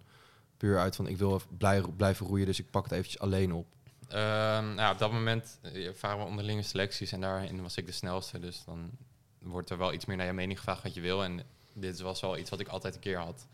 puur 0.57 0.79
uit 0.79 0.97
van, 0.97 1.07
ik 1.07 1.17
wil 1.17 1.41
blij, 1.59 1.83
blijven 1.97 2.27
roeien, 2.27 2.47
dus 2.47 2.59
ik 2.59 2.71
pak 2.71 2.83
het 2.85 2.93
eventjes 2.93 3.21
alleen 3.21 3.53
op? 3.53 3.67
Ehm, 4.09 4.75
nou, 4.75 4.93
op 4.93 4.99
dat 4.99 5.13
moment 5.13 5.59
eh, 5.63 5.91
varen 5.95 6.19
we 6.19 6.25
onderlinge 6.25 6.63
selecties 6.63 7.13
en 7.13 7.21
daarin 7.21 7.63
was 7.63 7.77
ik 7.77 7.87
de 7.87 7.93
snelste. 7.93 8.39
Dus 8.39 8.65
dan 8.65 8.91
wordt 9.39 9.71
er 9.71 9.79
wel 9.79 9.93
iets 9.93 10.05
meer 10.05 10.17
naar 10.17 10.27
je 10.27 10.33
mening 10.33 10.59
gevraagd 10.59 10.83
wat 10.83 10.95
je 10.95 11.01
wil. 11.01 11.25
En 11.25 11.43
dit 11.73 12.01
was 12.01 12.21
wel 12.21 12.39
iets 12.39 12.51
wat 12.51 12.61
ik 12.61 12.69
altijd 12.69 12.95
een 12.95 13.01
keer 13.01 13.19
had 13.19 13.47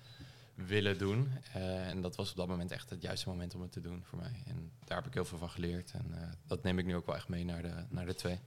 willen 0.55 0.99
doen. 0.99 1.33
Eh, 1.53 1.89
en 1.89 2.01
dat 2.01 2.17
was 2.17 2.31
op 2.31 2.37
dat 2.37 2.49
moment 2.49 2.71
echt 2.73 2.91
het 2.91 3.03
juiste 3.03 3.29
moment 3.29 3.55
om 3.55 3.61
het 3.63 3.73
te 3.73 3.81
doen 3.81 4.03
voor 4.05 4.19
mij. 4.19 4.43
En 4.47 4.71
daar 4.85 4.97
heb 4.97 5.07
ik 5.07 5.15
heel 5.15 5.25
veel 5.25 5.39
van 5.39 5.51
geleerd. 5.51 5.91
En 5.93 6.23
eh, 6.23 6.29
dat 6.47 6.63
neem 6.63 6.79
ik 6.79 6.87
nu 6.87 6.97
ook 6.97 7.07
wel 7.07 7.15
echt 7.17 7.29
mee 7.29 7.45
naar 7.45 7.63
de, 7.63 7.85
naar 7.89 8.07
de 8.07 8.15
twee. 8.15 8.39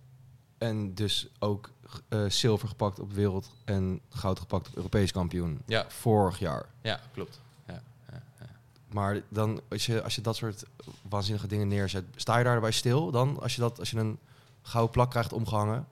En 0.58 0.94
dus 0.94 1.28
ook 1.40 1.72
zilver 2.28 2.68
gepakt 2.68 3.00
op 3.00 3.14
wereld 3.14 3.50
en 3.66 4.02
goud 4.10 4.40
gepakt 4.40 4.68
op 4.68 4.76
Europees 4.76 5.12
kampioen. 5.12 5.62
Ja, 5.66 5.90
Vorig 5.90 6.40
jaar. 6.40 6.70
ja 6.82 7.00
klopt. 7.14 7.42
Maar 8.94 9.22
dan, 9.30 9.62
als 9.70 9.86
je, 9.86 10.04
als 10.04 10.16
je 10.16 10.22
dat 10.22 10.36
soort 10.36 10.64
waanzinnige 11.10 11.48
dingen 11.48 11.68
neerzet, 11.68 12.06
sta 12.16 12.38
je 12.38 12.44
daarbij 12.44 12.72
stil 12.72 13.12
dan? 13.12 13.40
Als 13.42 13.56
je, 13.56 13.62
dat, 13.62 13.80
als 13.80 13.92
je 13.92 13.98
een 13.98 14.20
gouden 14.62 14.94
plak 14.94 15.10
krijgt 15.10 15.34
omgehangen, 15.34 15.88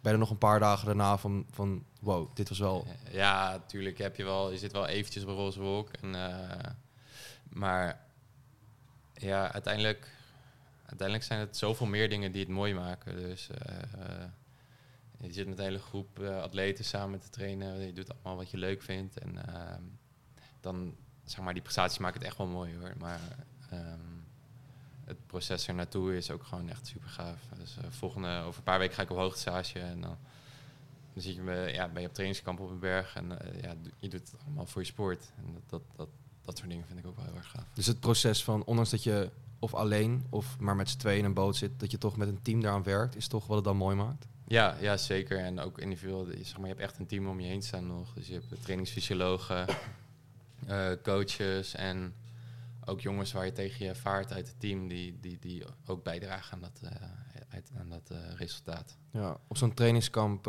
ben 0.00 0.12
je 0.12 0.18
nog 0.18 0.30
een 0.30 0.38
paar 0.38 0.60
dagen 0.60 0.86
daarna 0.86 1.18
van, 1.18 1.46
van 1.50 1.84
wow, 2.00 2.28
dit 2.34 2.48
was 2.48 2.58
wel... 2.58 2.86
Ja, 3.10 3.50
natuurlijk 3.50 3.98
heb 3.98 4.16
je 4.16 4.24
wel, 4.24 4.50
je 4.50 4.58
zit 4.58 4.72
wel 4.72 4.86
eventjes 4.86 5.22
op 5.22 5.28
een 5.28 5.34
roze 5.34 5.60
wolk. 5.60 5.90
En, 6.00 6.14
eh, 6.14 6.70
maar 7.48 8.00
ja, 9.14 9.52
uiteindelijk, 9.52 10.10
uiteindelijk 10.86 11.26
zijn 11.26 11.40
het 11.40 11.56
zoveel 11.56 11.86
meer 11.86 12.08
dingen 12.08 12.32
die 12.32 12.40
het 12.40 12.50
mooi 12.50 12.74
maken. 12.74 13.16
Dus 13.16 13.50
eh, 13.50 13.82
eh, 13.82 14.28
je 15.20 15.32
zit 15.32 15.48
met 15.48 15.58
een 15.58 15.64
hele 15.64 15.78
groep 15.78 16.18
atleten 16.18 16.84
samen 16.84 17.20
te 17.20 17.30
trainen. 17.30 17.86
Je 17.86 17.92
doet 17.92 18.10
allemaal 18.12 18.36
wat 18.36 18.50
je 18.50 18.56
leuk 18.56 18.82
vindt. 18.82 19.18
En 19.18 19.38
dan, 20.60 20.96
zeg 21.24 21.44
maar, 21.44 21.52
die 21.52 21.62
prestaties 21.62 21.98
maken 21.98 22.18
het 22.18 22.28
echt 22.28 22.38
wel 22.38 22.46
mooi 22.46 22.76
hoor. 22.80 22.92
Maar 22.98 23.20
ehm, 23.70 23.98
het 25.04 25.26
proces 25.26 25.68
er 25.68 25.74
naartoe 25.74 26.16
is 26.16 26.30
ook 26.30 26.44
gewoon 26.44 26.68
echt 26.68 26.86
super 26.86 27.08
gaaf. 27.08 27.40
Dus 27.56 27.76
eh, 27.76 27.84
volgende, 27.90 28.40
over 28.40 28.58
een 28.58 28.64
paar 28.64 28.78
weken 28.78 28.94
ga 28.94 29.02
ik 29.02 29.10
op 29.10 29.16
hoogtestage 29.16 29.78
en 29.78 30.00
dan, 30.00 30.16
dan 31.12 31.22
zie 31.22 31.34
je 31.34 31.42
me, 31.42 31.70
ja, 31.72 31.88
ben 31.88 32.02
je 32.02 32.08
op 32.08 32.14
trainingskamp 32.14 32.60
op 32.60 32.70
een 32.70 32.78
berg 32.78 33.16
en 33.16 33.40
eh, 33.40 33.62
ja, 33.62 33.74
je 33.98 34.08
doet 34.08 34.30
het 34.30 34.40
allemaal 34.44 34.66
voor 34.66 34.80
je 34.80 34.86
sport. 34.86 35.32
En 35.36 35.52
dat, 35.52 35.62
dat, 35.66 35.82
dat, 35.96 36.08
dat 36.42 36.56
soort 36.58 36.70
dingen 36.70 36.86
vind 36.86 36.98
ik 36.98 37.06
ook 37.06 37.16
wel 37.16 37.24
heel 37.24 37.36
erg 37.36 37.50
gaaf. 37.50 37.66
Dus 37.74 37.86
het 37.86 38.00
proces 38.00 38.44
van, 38.44 38.64
ondanks 38.64 38.90
dat 38.90 39.02
je 39.02 39.30
of 39.58 39.74
alleen 39.74 40.26
of 40.30 40.58
maar 40.58 40.76
met 40.76 40.90
z'n 40.90 40.98
tweeën 40.98 41.18
in 41.18 41.24
een 41.24 41.34
boot 41.34 41.56
zit, 41.56 41.80
dat 41.80 41.90
je 41.90 41.98
toch 41.98 42.16
met 42.16 42.28
een 42.28 42.42
team 42.42 42.60
daaraan 42.60 42.82
werkt, 42.82 43.16
is 43.16 43.28
toch 43.28 43.46
wat 43.46 43.56
het 43.56 43.64
dan 43.64 43.76
mooi 43.76 43.96
maakt? 43.96 44.26
Ja, 44.46 44.76
ja, 44.80 44.96
zeker. 44.96 45.38
En 45.38 45.60
ook 45.60 45.78
individueel, 45.78 46.26
zeg 46.42 46.56
maar, 46.56 46.68
je 46.68 46.74
hebt 46.74 46.80
echt 46.80 46.98
een 46.98 47.06
team 47.06 47.28
om 47.28 47.40
je 47.40 47.46
heen 47.46 47.62
staan 47.62 47.86
nog. 47.86 48.12
Dus 48.12 48.26
je 48.26 48.32
hebt 48.32 48.48
de 48.48 48.58
trainingsfysiologen, 48.58 49.66
eh, 50.66 50.90
coaches 51.02 51.74
en 51.74 52.14
ook 52.84 53.00
jongens 53.00 53.32
waar 53.32 53.44
je 53.44 53.52
tegen 53.52 53.86
je 53.86 53.94
vaart 53.94 54.32
uit 54.32 54.46
het 54.46 54.60
team, 54.60 54.88
die, 54.88 55.20
die, 55.20 55.38
die 55.38 55.64
ook 55.86 56.02
bijdragen 56.02 56.52
aan 56.52 56.60
dat, 56.60 56.80
eh, 56.92 57.58
aan 57.78 57.88
dat 57.88 58.10
eh, 58.10 58.34
resultaat. 58.34 58.96
Ja, 59.10 59.36
op 59.48 59.56
zo'n 59.56 59.74
trainingskamp 59.74 60.44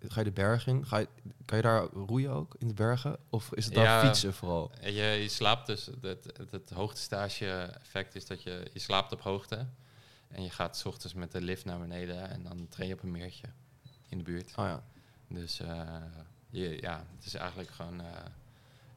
ga 0.00 0.18
je 0.20 0.24
de 0.24 0.32
berg 0.32 0.66
in. 0.66 0.86
Ga 0.86 0.98
je, 0.98 1.08
kan 1.44 1.56
je 1.56 1.62
daar 1.62 1.82
roeien 1.84 2.30
ook 2.30 2.54
in 2.58 2.68
de 2.68 2.74
bergen? 2.74 3.16
Of 3.30 3.52
is 3.52 3.64
het 3.64 3.74
daar 3.74 3.84
Ja. 3.84 4.04
fietsen 4.06 4.34
vooral? 4.34 4.70
Je, 4.80 4.90
je 5.02 5.28
slaapt 5.28 5.66
dus, 5.66 5.86
het, 6.00 6.24
het, 6.36 6.50
het 6.50 6.70
hoogtestage 6.70 7.46
effect 7.80 8.14
is 8.14 8.26
dat 8.26 8.42
je, 8.42 8.70
je 8.72 8.78
slaapt 8.78 9.12
op 9.12 9.20
hoogte. 9.20 9.66
En 10.28 10.42
je 10.42 10.50
gaat 10.50 10.76
s 10.76 10.84
ochtends 10.84 11.14
met 11.14 11.32
de 11.32 11.40
lift 11.40 11.64
naar 11.64 11.78
beneden 11.78 12.30
en 12.30 12.42
dan 12.42 12.68
train 12.68 12.88
je 12.88 12.94
op 12.94 13.02
een 13.02 13.10
meertje 13.10 13.46
in 14.08 14.18
de 14.18 14.24
buurt. 14.24 14.52
Oh 14.56 14.64
ja. 14.64 14.82
Dus 15.28 15.56
je, 16.50 16.80
ja, 16.80 17.04
het 17.16 17.26
is 17.26 17.34
eigenlijk 17.34 17.70
gewoon, 17.70 18.00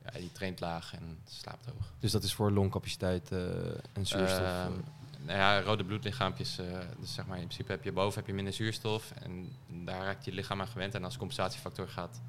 ja, 0.05 0.19
je 0.19 0.31
traint 0.31 0.59
laag 0.59 0.93
en 0.93 1.17
slaapt 1.27 1.65
hoog. 1.65 1.91
Dus 1.99 2.11
dat 2.11 2.23
is 2.23 2.33
voor 2.33 2.51
longcapaciteit 2.51 3.31
eh, 3.31 3.39
en 3.93 4.05
zuurstof. 4.07 4.39
eh. 4.39 4.63
Ehm, 4.65 4.71
nou 5.25 5.37
ja, 5.37 5.61
rode 5.61 5.83
bloedlichaampjes. 5.83 6.57
eh, 6.57 6.79
dus 6.99 7.13
zeg 7.13 7.25
maar, 7.25 7.37
in 7.37 7.43
principe 7.43 7.71
heb 7.71 7.83
je 7.83 7.91
boven 7.91 8.17
heb 8.19 8.27
je 8.27 8.33
minder 8.33 8.53
zuurstof. 8.53 9.11
En 9.11 9.55
daar 9.67 10.03
raakt 10.03 10.25
je 10.25 10.31
lichaam 10.31 10.61
aan 10.61 10.67
gewend. 10.67 10.95
En 10.95 11.03
als 11.03 11.17
compensatiefactor 11.17 11.87
gaat 11.87 12.21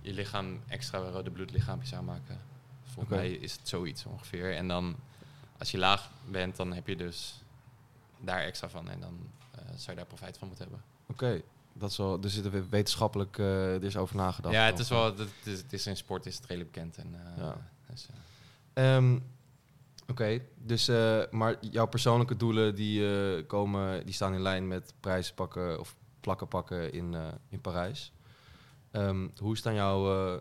je 0.00 0.12
lichaam 0.12 0.60
extra 0.68 0.98
rode 0.98 1.30
bloedlichaampjes 1.30 1.94
aanmaken. 1.94 2.40
Volgens 2.84 3.16
mij 3.16 3.30
is 3.32 3.52
het 3.52 3.68
zoiets 3.68 4.04
ongeveer. 4.06 4.56
En 4.56 4.68
dan, 4.68 4.96
als 5.58 5.70
je 5.70 5.78
laag 5.78 6.10
bent, 6.30 6.56
dan 6.56 6.72
heb 6.72 6.86
je 6.86 6.96
dus 6.96 7.34
daar 8.20 8.40
extra 8.40 8.68
van. 8.68 8.88
En 8.90 9.00
dan 9.00 9.18
eh, 9.50 9.60
zou 9.68 9.90
je 9.90 9.94
daar 9.96 10.06
profijt 10.06 10.38
van 10.38 10.48
moeten 10.48 10.64
hebben. 10.66 10.84
Oké, 11.06 11.40
dat 11.74 11.90
is 11.90 11.96
wel. 11.96 12.22
Er 12.22 12.30
zit 12.30 12.44
er 12.44 12.68
wetenschappelijk 12.68 13.38
eh, 13.38 13.74
er 13.74 13.84
is 13.84 13.96
over 13.96 14.16
nagedacht. 14.16 14.54
ja, 14.54 14.64
het 14.64 14.78
is 14.78 14.88
wel, 14.88 15.04
het 15.04 15.28
is, 15.44 15.58
het 15.58 15.72
is 15.72 15.86
in 15.86 15.96
sport 15.96 16.26
is 16.26 16.36
het 16.36 16.46
redelijk 16.46 16.72
bekend. 16.72 16.96
En, 16.96 17.14
eh, 17.14 17.36
Ja. 17.38 17.70
dus, 17.90 18.08
eh, 18.74 18.96
Ehm, 18.96 19.18
Oké, 20.08 20.40
dus 20.56 20.86
maar 21.30 21.56
jouw 21.60 21.86
persoonlijke 21.86 22.36
doelen 22.36 22.74
die 22.74 23.46
komen, 23.46 24.04
die 24.04 24.14
staan 24.14 24.34
in 24.34 24.42
lijn 24.42 24.68
met 24.68 24.94
prijzen 25.00 25.34
pakken 25.34 25.80
of 25.80 25.96
plakken 26.20 26.48
pakken 26.48 26.92
in, 26.92 27.14
in 27.48 27.60
Parijs. 27.60 28.12
Ehm, 28.90 29.28
hoe 29.36 29.56
staan 29.56 29.74
jouw 29.74 30.40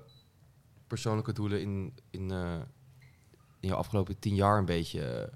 persoonlijke 0.87 1.33
doelen 1.33 1.61
in, 1.61 1.93
in, 2.09 2.31
in 3.59 3.69
jouw 3.69 3.77
afgelopen 3.77 4.19
tien 4.19 4.35
jaar 4.35 4.57
een 4.57 4.65
beetje 4.65 5.29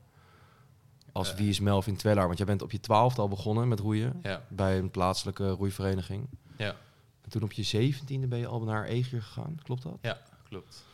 als 1.18 1.34
wie 1.34 1.50
is 1.50 1.60
Melvin 1.60 1.96
Twellaar? 1.96 2.26
Want 2.26 2.38
jij 2.38 2.48
bent 2.48 2.62
op 2.62 2.72
je 2.72 2.80
twaalfde 2.80 3.22
al 3.22 3.28
begonnen 3.28 3.68
met 3.68 3.80
roeien 3.80 4.20
ja, 4.24 4.42
bij 4.48 4.78
een 4.78 4.92
plaatselijke 4.92 5.50
roeivereniging. 5.50 6.28
ja, 6.58 6.76
En 7.22 7.30
toen 7.30 7.44
op 7.44 7.52
je 7.52 7.64
zeventiende 7.64 8.28
ben 8.28 8.40
je 8.40 8.48
al 8.48 8.62
naar 8.62 8.84
Eger 8.86 9.22
gegaan, 9.22 9.60
klopt 9.64 9.84
dat? 9.84 9.98
ja, 10.02 10.18
klopt. 10.50 10.86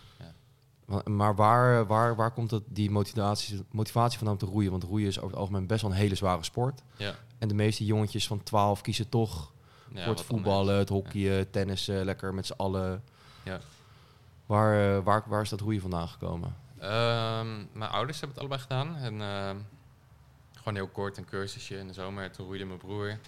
Wa- 0.86 1.02
Maar 1.06 1.36
waar, 1.36 1.86
waar, 1.86 2.16
waar 2.16 2.32
komt 2.32 2.50
dat, 2.50 2.64
die 2.68 2.92
motivatie, 2.92 3.62
motivatie 3.72 4.18
vandaan 4.18 4.34
om 4.42 4.48
te 4.48 4.54
roeien? 4.54 4.72
Want 4.72 4.84
roeien 4.84 5.08
is 5.08 5.18
over 5.18 5.30
het 5.30 5.40
algemeen 5.40 5.68
best 5.68 5.82
wel 5.82 5.92
een 5.92 5.98
hele 5.98 6.16
zware 6.16 6.44
sport. 6.44 6.82
Ja. 6.96 7.16
En 7.38 7.48
de 7.48 7.54
meeste 7.54 7.86
jongetjes 7.86 8.28
van 8.28 8.44
12 8.44 8.82
kiezen 8.82 9.10
toch 9.10 9.52
Ja, 9.94 10.04
voor 10.04 10.14
het 10.14 10.22
voetballen, 10.24 10.78
het 10.78 10.90
hockeyen, 10.90 11.50
tennissen, 11.50 12.06
lekker 12.06 12.34
met 12.34 12.46
z'n 12.46 12.54
allen. 12.58 13.04
Ja. 13.44 13.60
Waar, 14.46 14.98
eh, 14.98 15.04
waar, 15.04 15.24
waar 15.28 15.42
is 15.42 15.50
dat 15.50 15.60
roeien 15.60 15.82
vandaan 15.82 16.08
gekomen? 16.08 16.56
Ehm, 16.80 17.48
mijn 17.74 17.92
ouders 17.92 18.20
hebben 18.20 18.38
het 18.40 18.40
allebei 18.40 18.62
gedaan. 18.62 18.96
En, 18.96 19.22
ehm, 19.22 19.58
gewoon 20.64 20.76
heel 20.78 20.88
kort 20.88 21.18
een 21.18 21.26
cursusje 21.26 21.78
in 21.78 21.88
de 21.88 21.94
zomer. 21.94 22.32
Toen 22.32 22.46
roeide 22.46 22.66
mijn 22.66 22.80
broer. 22.80 23.20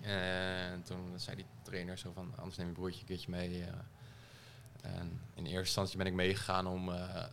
En 0.00 0.82
toen 0.82 1.12
zei 1.16 1.36
die 1.36 1.46
trainer 1.62 1.98
zo 1.98 2.12
van, 2.14 2.32
anders 2.36 2.56
neem 2.56 2.66
je 2.66 2.72
broertje 2.72 3.00
een 3.00 3.06
keertje 3.06 3.30
mee. 3.30 3.62
eh. 3.64 3.70
en 4.82 5.20
in 5.34 5.44
eerste 5.44 5.58
instantie 5.58 5.96
ben 5.96 6.06
ik 6.06 6.12
meegegaan 6.12 6.66
om... 6.66 6.92
eh, 6.92 7.24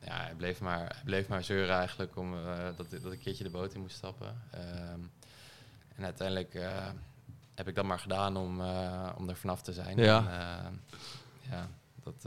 ja, 0.00 0.16
hij 0.22 0.34
bleef, 0.34 0.60
maar, 0.60 0.78
hij 0.78 1.02
bleef 1.04 1.28
maar 1.28 1.44
zeuren 1.44 1.76
eigenlijk 1.76 2.16
om, 2.16 2.34
eh, 2.34 2.64
dat, 2.76 2.90
dat 2.90 2.92
ik 2.92 3.04
een 3.04 3.18
keertje 3.18 3.44
de 3.44 3.50
boot 3.50 3.74
in 3.74 3.80
moest 3.80 3.96
stappen. 3.96 4.42
Ehm, 4.50 5.00
en 5.96 6.04
uiteindelijk 6.04 6.58
heb 7.54 7.68
ik 7.68 7.74
dat 7.74 7.84
maar 7.84 7.98
gedaan 7.98 8.36
om, 8.36 8.60
om 9.16 9.28
er 9.28 9.36
vanaf 9.36 9.62
te 9.62 9.72
zijn. 9.72 9.96
Ja. 9.98 10.18
En, 10.64 10.82
ja, 11.50 11.68
dat... 12.02 12.26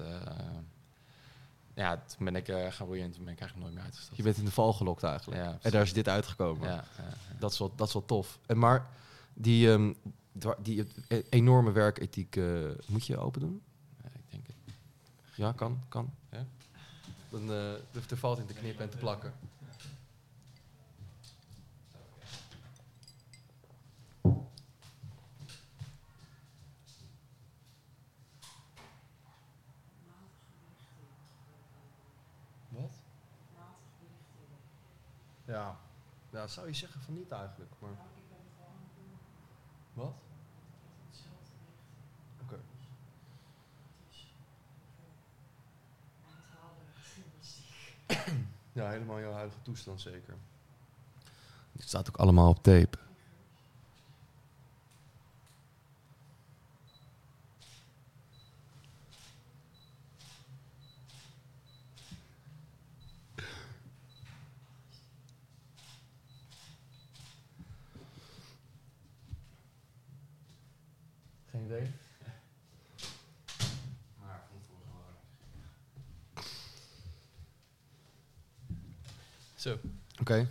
eh, 1.79 1.85
ja, 1.85 2.03
toen 2.15 2.25
ben 2.25 2.35
ik 2.35 2.47
eh, 2.47 2.71
gaan 2.71 2.87
roeien 2.87 3.03
en 3.03 3.11
toen 3.11 3.23
ben 3.23 3.33
ik 3.33 3.39
eigenlijk 3.39 3.59
nooit 3.59 3.73
meer 3.73 3.83
uitgestapt. 3.83 4.17
Je 4.17 4.23
bent 4.23 4.37
in 4.37 4.45
de 4.45 4.51
val 4.51 4.73
gelokt 4.73 5.03
eigenlijk. 5.03 5.41
Ja, 5.41 5.57
en 5.61 5.71
daar 5.71 5.81
is 5.81 5.93
dit 5.93 6.07
uitgekomen. 6.07 6.69
Ja. 6.69 6.83
Dat, 7.39 7.51
is 7.51 7.59
wel, 7.59 7.71
dat 7.75 7.87
is 7.87 7.93
wel 7.93 8.05
tof. 8.05 8.39
En 8.45 8.57
maar 8.57 8.89
die, 9.33 9.71
ehm, 9.71 9.93
die 10.61 10.87
e- 11.07 11.23
enorme 11.29 11.71
werkethiek 11.71 12.35
eh, 12.35 12.45
moet 12.87 13.05
je 13.05 13.17
open 13.17 13.41
doen? 13.41 13.61
Ja, 14.03 14.09
ik 14.13 14.31
denk 14.31 14.47
het. 14.47 14.75
Ja, 15.35 15.51
kan. 15.51 15.79
kan. 15.87 16.13
Dan, 17.29 17.49
eh, 17.49 17.73
er, 17.73 17.81
er 18.09 18.17
valt 18.17 18.39
in 18.39 18.45
te 18.45 18.53
knippen 18.53 18.83
en 18.83 18.89
te 18.89 18.97
plakken. 18.97 19.33
Wat? 32.69 32.91
Ja. 35.45 35.79
Ja, 36.39 36.47
zou 36.47 36.67
je 36.67 36.73
zeggen 36.73 37.01
van 37.01 37.13
niet 37.13 37.31
eigenlijk, 37.31 37.71
maar... 37.79 37.91
Wat? 39.93 40.13
Oké. 42.41 42.59
Ja, 48.71 48.89
helemaal 48.89 49.19
jouw 49.19 49.33
huidige 49.33 49.61
toestand 49.61 50.01
zeker. 50.01 50.37
Het 51.71 51.87
staat 51.87 52.07
ook 52.07 52.17
allemaal 52.17 52.49
op 52.49 52.63
tape. 52.63 52.97
Geen 71.49 71.65
idee. 71.65 71.91
Maar 74.19 74.41
vond 74.49 74.61
het 74.61 74.69
wel 74.69 74.79
gewoon. 74.87 75.15
Zo. 79.55 79.79
Oké, 80.19 80.49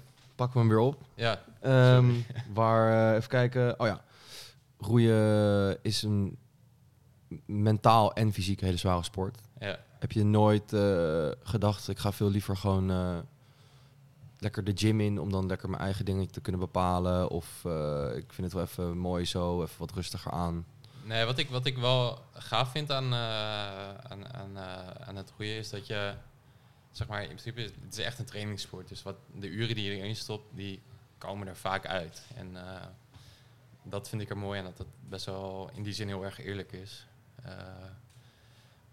pakken 0.49 0.53
we 0.53 0.59
hem 0.59 0.69
weer 0.69 0.87
op. 0.87 1.03
Ja, 1.15 1.41
Ehm, 1.61 2.11
waar, 2.55 3.11
eh, 3.11 3.17
even 3.17 3.29
kijken. 3.29 3.81
Oh 3.81 3.87
ja, 3.87 4.01
roeien 4.79 5.79
is 5.83 6.03
een 6.03 6.37
mentaal 7.47 8.13
en 8.13 8.33
fysiek 8.33 8.61
hele 8.61 8.77
zware 8.77 9.03
sport. 9.03 9.39
ja. 9.61 9.79
Heb 9.99 10.13
je 10.13 10.25
nooit 10.25 10.73
eh, 10.73 11.29
gedacht, 11.43 11.89
ik 11.89 11.99
ga 11.99 12.13
veel 12.13 12.31
liever 12.31 12.57
gewoon 12.57 12.91
eh, 12.91 13.19
lekker 14.39 14.65
de 14.65 14.73
gym 14.75 15.01
in 15.01 15.19
om 15.21 15.31
dan 15.31 15.47
lekker 15.47 15.71
mijn 15.71 15.83
eigen 15.83 16.05
dingen 16.05 16.31
te 16.31 16.41
kunnen 16.41 16.61
bepalen? 16.61 17.29
Of 17.31 17.47
ik 18.15 18.33
vind 18.33 18.43
het 18.47 18.53
wel 18.53 18.63
even 18.63 18.99
mooi 18.99 19.25
zo, 19.25 19.63
even 19.63 19.79
wat 19.79 19.93
rustiger 19.93 20.33
aan. 20.33 20.67
Nee, 21.05 21.25
wat 21.25 21.39
ik, 21.39 21.51
wat 21.51 21.67
ik 21.67 21.79
wel 21.79 22.19
gaaf 22.33 22.71
vind 22.71 22.93
aan, 22.93 23.15
aan, 23.15 24.35
aan, 24.35 24.59
aan 25.07 25.17
het 25.17 25.33
roeien 25.37 25.57
is 25.57 25.71
dat 25.71 25.87
je, 25.87 26.15
zeg 26.99 27.07
maar, 27.09 27.21
in 27.21 27.27
principe, 27.29 27.63
is- 27.63 27.71
het 27.85 27.93
is 27.99 28.05
echt 28.05 28.19
een 28.19 28.25
trainingssport. 28.25 28.89
Dus 28.89 29.03
wat 29.03 29.17
de 29.35 29.49
uren 29.49 29.75
die 29.75 29.85
je 29.91 29.97
erin 29.97 30.17
stopt, 30.17 30.57
die 30.57 30.83
komen 31.19 31.47
er 31.49 31.57
vaak 31.57 31.87
uit. 31.87 32.23
En 32.37 32.57
eh, 32.57 32.87
dat 33.83 34.09
vind 34.09 34.23
ik 34.23 34.31
er 34.31 34.39
mooi 34.39 34.59
aan, 34.59 34.65
dat 34.65 34.79
het 34.79 34.87
best 35.09 35.25
wel 35.27 35.71
in 35.75 35.83
die 35.83 35.93
zin 35.93 36.09
heel 36.09 36.25
erg 36.25 36.39
eerlijk 36.41 36.73
is. 36.73 37.07
Eh, 37.43 37.53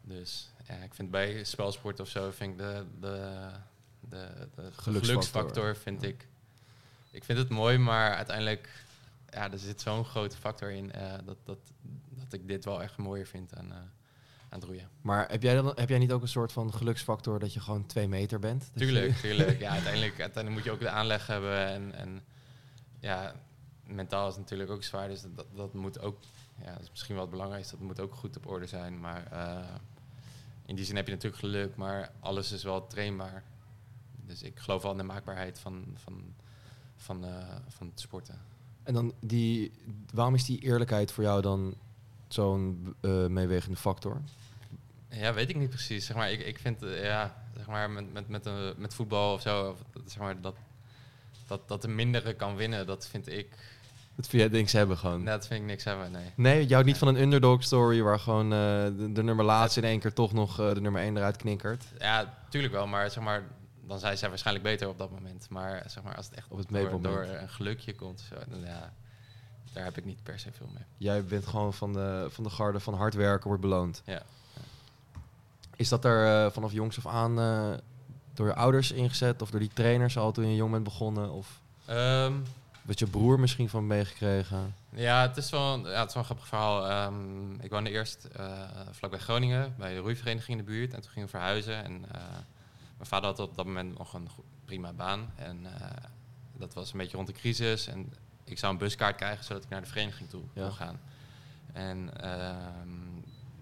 dus 0.01 0.49
ja, 0.67 0.73
ik 0.75 0.93
vind 0.93 1.11
bij 1.11 1.43
spelsport 1.43 1.99
of 1.99 2.09
zo, 2.09 2.31
vind 2.31 2.51
ik 2.51 2.57
de, 2.57 2.85
de, 2.99 3.51
de, 3.99 4.47
de 4.55 4.71
Geluksfactor. 4.71 4.93
geluksfactor, 5.03 5.75
vind 5.75 6.03
ik, 6.03 6.27
ik 7.11 7.23
vind 7.23 7.37
het 7.39 7.49
mooi, 7.49 7.77
maar 7.77 8.15
uiteindelijk 8.15 8.69
ja, 9.29 9.51
er 9.51 9.59
zit 9.59 9.81
zo'n 9.81 10.05
grote 10.05 10.37
factor 10.37 10.71
in 10.71 10.91
eh, 10.91 11.13
dat, 11.25 11.37
dat, 11.43 11.57
dat 12.09 12.33
ik 12.33 12.47
dit 12.47 12.65
wel 12.65 12.81
echt 12.81 12.97
mooier 12.97 13.25
vind 13.27 13.55
aan, 13.55 13.91
aan 14.55 14.61
aan 14.61 14.69
het 14.69 14.79
roeien. 14.79 14.89
Maar 15.01 15.29
heb 15.31 15.43
jij, 15.43 15.55
dan, 15.55 15.71
heb 15.75 15.89
jij 15.89 15.97
niet 15.97 16.11
ook 16.11 16.21
een 16.21 16.27
soort 16.27 16.51
van 16.51 16.73
geluksfactor 16.73 17.39
dat 17.39 17.53
je 17.53 17.59
gewoon 17.59 17.85
twee 17.85 18.07
meter 18.07 18.39
bent? 18.39 18.69
Je- 18.73 18.79
Tuurlijk, 18.79 19.15
tuurlijk. 19.25 19.59
Ja, 19.59 19.71
uiteindelijk, 19.71 20.19
uiteindelijk 20.19 20.55
moet 20.55 20.63
je 20.63 20.71
ook 20.71 20.79
de 20.79 20.89
aanleg 20.89 21.27
hebben. 21.27 21.67
En, 21.67 21.93
en 21.95 22.21
ja, 22.99 23.35
mentaal 23.87 24.29
is 24.29 24.37
natuurlijk 24.37 24.69
ook 24.69 24.83
zwaar. 24.83 25.07
Dus 25.07 25.21
dat, 25.35 25.45
dat 25.55 25.73
moet 25.73 25.99
ook, 25.99 26.17
ja, 26.63 26.71
dat 26.73 26.81
is 26.81 26.89
misschien 26.89 27.13
wel 27.15 27.23
het 27.23 27.33
belangrijkste. 27.33 27.75
Dat 27.77 27.85
moet 27.85 27.99
ook 27.99 28.15
goed 28.15 28.37
op 28.37 28.47
orde 28.47 28.67
zijn. 28.67 28.99
Maar 28.99 29.27
eh, 29.31 29.75
in 30.65 30.75
die 30.75 30.85
zin 30.85 30.95
heb 30.95 31.05
je 31.07 31.13
natuurlijk 31.13 31.41
geluk. 31.41 31.75
Maar 31.75 32.11
alles 32.19 32.51
is 32.51 32.63
wel 32.63 32.87
trainbaar. 32.87 33.43
Dus 34.25 34.41
ik 34.41 34.59
geloof 34.59 34.81
wel 34.81 34.91
in 34.91 34.97
de 34.97 35.03
maakbaarheid 35.03 35.59
van, 35.59 35.85
van, 35.95 36.33
van, 36.95 37.25
eh, 37.25 37.55
van 37.67 37.87
het 37.87 37.99
sporten. 37.99 38.41
En 38.83 38.93
dan 38.93 39.13
die, 39.19 39.71
waarom 40.13 40.33
is 40.35 40.45
die 40.45 40.59
eerlijkheid 40.59 41.11
voor 41.11 41.23
jou 41.23 41.41
dan 41.41 41.75
zo'n 42.27 42.95
eh, 43.01 43.25
meewegende 43.27 43.77
factor? 43.77 44.21
Ja, 45.09 45.33
weet 45.33 45.49
ik 45.49 45.55
niet 45.55 45.69
precies. 45.69 46.05
Zeg 46.05 46.15
maar, 46.15 46.31
ik, 46.31 46.39
ik 46.45 46.59
vind, 46.59 46.83
eh, 46.83 47.03
ja, 47.03 47.35
zeg 47.57 47.67
maar, 47.67 47.89
met, 47.89 48.13
met, 48.13 48.27
met, 48.29 48.45
een 48.45 48.73
met 48.77 48.93
voetbal 48.93 49.33
of 49.33 49.41
zo, 49.41 49.69
of, 49.69 49.77
dat- 49.91 50.03
zeg 50.11 50.17
maar, 50.21 50.41
dat, 50.41 50.55
dat, 51.47 51.67
dat 51.67 51.81
de 51.81 51.87
mindere 51.87 52.33
kan 52.33 52.55
winnen, 52.55 52.85
dat 52.85 53.07
vind 53.07 53.27
ik, 53.27 53.47
Dat 54.15 54.27
vind 54.27 54.51
jij 54.51 54.67
ze 54.67 54.77
hebben 54.77 54.97
gewoon. 54.97 55.17
nee, 55.23 55.33
dat 55.33 55.47
vind 55.47 55.59
ik 55.61 55.65
niks 55.65 55.83
hebben, 55.83 56.11
nee. 56.11 56.31
Nee, 56.35 56.67
houdt 56.69 56.85
niet 56.85 56.97
van 56.97 57.07
een 57.07 57.21
underdog 57.21 57.63
story 57.63 58.01
waar 58.01 58.19
gewoon 58.19 58.45
eh, 58.53 58.57
de, 58.97 59.09
de 59.13 59.23
nummer 59.23 59.45
laatste 59.45 59.79
in 59.79 59.85
één 59.87 59.99
keer 59.99 60.13
toch 60.13 60.33
nog 60.33 60.59
eh, 60.59 60.73
de 60.73 60.81
nummer 60.81 61.01
één 61.01 61.17
eruit 61.17 61.35
knikkert. 61.37 61.83
Ja, 61.99 62.37
tuurlijk 62.49 62.73
wel, 62.73 62.87
maar 62.87 63.11
zeg 63.11 63.23
maar, 63.23 63.43
dan 63.87 63.99
zijn 63.99 64.17
zij 64.17 64.29
waarschijnlijk 64.29 64.65
beter 64.65 64.87
op 64.87 64.97
dat 64.97 65.11
moment. 65.11 65.49
Maar 65.49 65.83
zeg 65.87 66.03
maar, 66.03 66.15
als 66.15 66.25
het 66.25 66.35
echt 66.35 66.47
Op 66.49 66.57
het 66.57 66.67
door, 66.69 67.01
door 67.01 67.23
een 67.23 67.49
gelukje 67.49 67.95
komt, 67.95 68.25
zo, 68.29 68.35
dan, 68.49 68.59
ja, 68.59 68.93
daar 69.73 69.83
heb 69.83 69.97
ik 69.97 70.05
niet 70.05 70.23
per 70.23 70.39
se 70.39 70.51
veel 70.51 70.69
mee. 70.73 70.83
Jij 70.97 71.23
bent 71.23 71.45
gewoon 71.47 71.73
van 71.73 71.93
de, 71.93 72.27
van 72.29 72.43
de 72.43 72.49
garde 72.49 72.79
van 72.79 72.93
hard 72.93 73.13
werken 73.13 73.47
wordt 73.47 73.61
beloond. 73.61 74.01
Ja. 74.05 74.21
Is 75.75 75.89
dat 75.89 76.05
er 76.05 76.45
eh, 76.45 76.51
vanaf 76.51 76.71
jongs 76.71 76.97
af 76.97 77.07
aan 77.13 77.39
eh, 77.39 77.71
door 78.33 78.47
je 78.47 78.55
ouders 78.55 78.91
ingezet 78.91 79.41
of 79.41 79.49
door 79.49 79.59
die 79.59 79.71
trainers 79.73 80.17
al 80.17 80.31
toen 80.31 80.47
je 80.49 80.55
jong 80.55 80.71
bent 80.71 80.83
begonnen? 80.83 81.31
Of 81.31 81.59
Ehm, 81.85 82.33
wat 82.81 82.99
je 82.99 83.07
broer 83.07 83.39
misschien 83.39 83.69
van 83.69 83.87
meegekregen? 83.87 84.75
Ja, 84.89 85.21
het 85.21 85.37
is 85.37 85.49
wel, 85.49 85.77
ja, 85.89 85.99
het 85.99 86.07
is 86.07 86.13
wel 86.13 86.23
een 86.23 86.23
grappig 86.23 86.47
verhaal. 86.47 86.87
Ehm, 86.89 87.53
ik 87.61 87.69
woonde 87.71 87.89
eerst 87.89 88.23
eh 88.23 88.61
vlakbij 88.91 89.19
Groningen, 89.19 89.73
bij 89.77 89.93
de 89.93 89.99
roeivereniging 89.99 90.59
in 90.59 90.65
de 90.65 90.71
buurt. 90.71 90.93
En 90.93 91.01
toen 91.01 91.09
gingen 91.11 91.25
we 91.29 91.37
verhuizen. 91.37 91.83
En 91.83 91.99
mijn 92.97 93.09
vader 93.09 93.25
had 93.29 93.39
op 93.39 93.55
dat 93.55 93.65
moment 93.65 93.97
nog 93.97 94.13
een 94.13 94.27
prima 94.65 94.93
baan. 94.93 95.31
En 95.35 95.65
dat 96.57 96.73
was 96.73 96.91
een 96.91 96.97
beetje 96.97 97.15
rond 97.17 97.27
de 97.27 97.33
crisis. 97.33 97.87
En 97.87 98.13
ik 98.43 98.57
zou 98.59 98.73
een 98.73 98.79
buskaart 98.79 99.15
krijgen, 99.15 99.43
zodat 99.45 99.63
ik 99.63 99.69
naar 99.69 99.81
de 99.81 99.87
vereniging 99.87 100.29
toe 100.29 100.41
Ja. 100.53 100.61
kon 100.63 100.71
gaan. 100.73 100.99
En 101.73 102.21
ehm, 102.21 103.14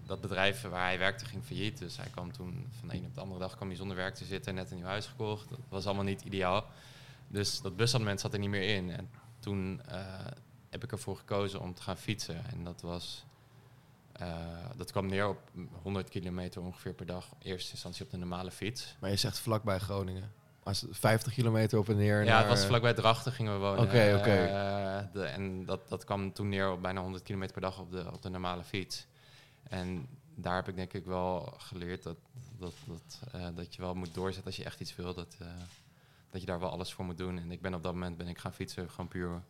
dat 0.06 0.20
bedrijf 0.20 0.62
waar 0.62 0.84
hij 0.84 0.98
werkte 0.98 1.24
ging 1.24 1.44
failliet. 1.44 1.78
Dus 1.78 1.96
hij 1.96 2.08
kwam 2.10 2.32
toen 2.32 2.66
van 2.78 2.88
de 2.88 2.94
een 2.94 3.04
op 3.04 3.14
de 3.14 3.20
andere 3.20 3.40
dag 3.40 3.56
kwam 3.56 3.68
hij 3.68 3.76
zonder 3.76 3.96
werk 3.96 4.14
te 4.14 4.24
zitten. 4.24 4.54
Net 4.54 4.70
een 4.70 4.76
nieuw 4.76 4.86
huis 4.86 5.06
gekocht. 5.06 5.48
Dat 5.48 5.58
was 5.68 5.86
allemaal 5.86 6.04
niet 6.04 6.22
ideaal. 6.22 6.64
Dus 7.28 7.60
dat 7.60 7.76
busabonnement 7.76 8.20
zat 8.20 8.32
er 8.32 8.38
niet 8.38 8.48
meer 8.50 8.74
in. 8.76 8.90
En 8.90 9.10
toen 9.38 9.80
eh, 9.88 9.98
heb 10.70 10.84
ik 10.84 10.92
ervoor 10.92 11.16
gekozen 11.16 11.60
om 11.60 11.74
te 11.74 11.82
gaan 11.82 11.96
fietsen. 11.96 12.44
En 12.50 12.64
dat 12.64 12.80
was. 12.80 13.24
eh, 14.12 14.28
dat 14.76 14.90
kwam 14.90 15.06
neer 15.06 15.28
op 15.28 15.38
100 15.82 16.08
kilometer 16.08 16.62
ongeveer 16.62 16.92
per 16.92 17.06
dag. 17.06 17.28
In 17.38 17.50
eerste 17.50 17.72
instantie 17.72 18.04
op 18.04 18.10
de 18.10 18.16
normale 18.16 18.50
fiets. 18.50 18.96
Maar 19.00 19.10
je 19.10 19.16
zegt 19.16 19.38
vlakbij 19.38 19.78
Groningen. 19.78 20.32
Als 20.62 20.80
het 20.80 20.90
50 20.98 21.32
kilometer 21.32 21.78
op 21.78 21.88
en 21.88 21.96
neer. 21.96 22.24
Ja, 22.24 22.30
naar- 22.30 22.38
het 22.38 22.48
was 22.48 22.64
vlakbij 22.66 22.94
Drachten 22.94 23.32
gingen 23.32 23.52
we 23.52 23.58
wonen. 23.58 23.84
Oké, 23.84 24.14
oké. 24.18 24.30
Eh, 24.30 25.34
en 25.34 25.64
dat, 25.64 25.88
dat 25.88 26.04
kwam 26.04 26.32
toen 26.32 26.48
neer 26.48 26.70
op 26.70 26.82
bijna 26.82 27.00
100 27.00 27.22
kilometer 27.24 27.52
per 27.52 27.62
dag 27.62 27.78
op 27.78 27.90
de, 27.90 28.12
op 28.12 28.22
de 28.22 28.28
normale 28.28 28.64
fiets. 28.64 29.06
En 29.68 30.08
daar 30.34 30.54
heb 30.54 30.68
ik 30.68 30.76
denk 30.76 30.92
ik 30.92 31.04
wel 31.04 31.54
geleerd 31.56 32.02
dat, 32.02 32.16
dat, 32.58 32.74
dat, 32.86 33.20
eh, 33.32 33.48
dat 33.54 33.74
je 33.74 33.82
wel 33.82 33.94
moet 33.94 34.14
doorzetten 34.14 34.46
als 34.46 34.56
je 34.56 34.64
echt 34.64 34.80
iets 34.80 34.96
wil. 34.96 35.14
Dat, 35.14 35.36
eh, 35.38 35.46
dat 36.30 36.40
je 36.40 36.46
daar 36.46 36.60
wel 36.60 36.70
alles 36.70 36.92
voor 36.92 37.04
moet 37.04 37.18
doen. 37.18 37.38
En 37.38 37.50
ik 37.50 37.60
ben 37.60 37.74
op 37.74 37.82
dat 37.82 37.92
moment 37.92 38.16
ben 38.16 38.28
ik 38.28 38.38
gaan 38.38 38.52
fietsen, 38.52 38.90
gewoon 38.90 39.08
puur 39.08 39.42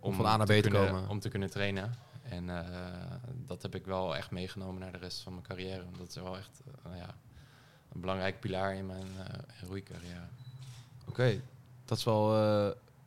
Om 0.00 0.14
van 0.14 0.26
A 0.26 0.36
naar 0.36 0.46
B 0.46 0.50
te 0.50 0.60
kunnen- 0.60 0.86
komen. 0.90 1.08
Om 1.08 1.20
te 1.20 1.28
kunnen 1.28 1.50
trainen. 1.50 1.94
En 2.22 2.50
eh, 2.50 3.16
dat 3.46 3.62
heb 3.62 3.74
ik 3.74 3.84
wel 3.84 4.16
echt 4.16 4.30
meegenomen 4.30 4.80
naar 4.80 4.92
de 4.92 4.98
rest 4.98 5.20
van 5.20 5.32
mijn 5.32 5.44
carrière. 5.44 5.84
Dat 5.98 6.08
is 6.08 6.14
wel 6.14 6.36
echt 6.36 6.60
nou 6.82 6.96
ja, 6.96 7.14
een 7.92 8.00
belangrijk 8.00 8.40
pilaar 8.40 8.74
in 8.74 8.86
mijn 8.86 9.06
roeicarrière. 9.66 10.26
Oké, 11.08 11.40
dat 11.84 11.98
is 11.98 12.04
wel. 12.04 12.28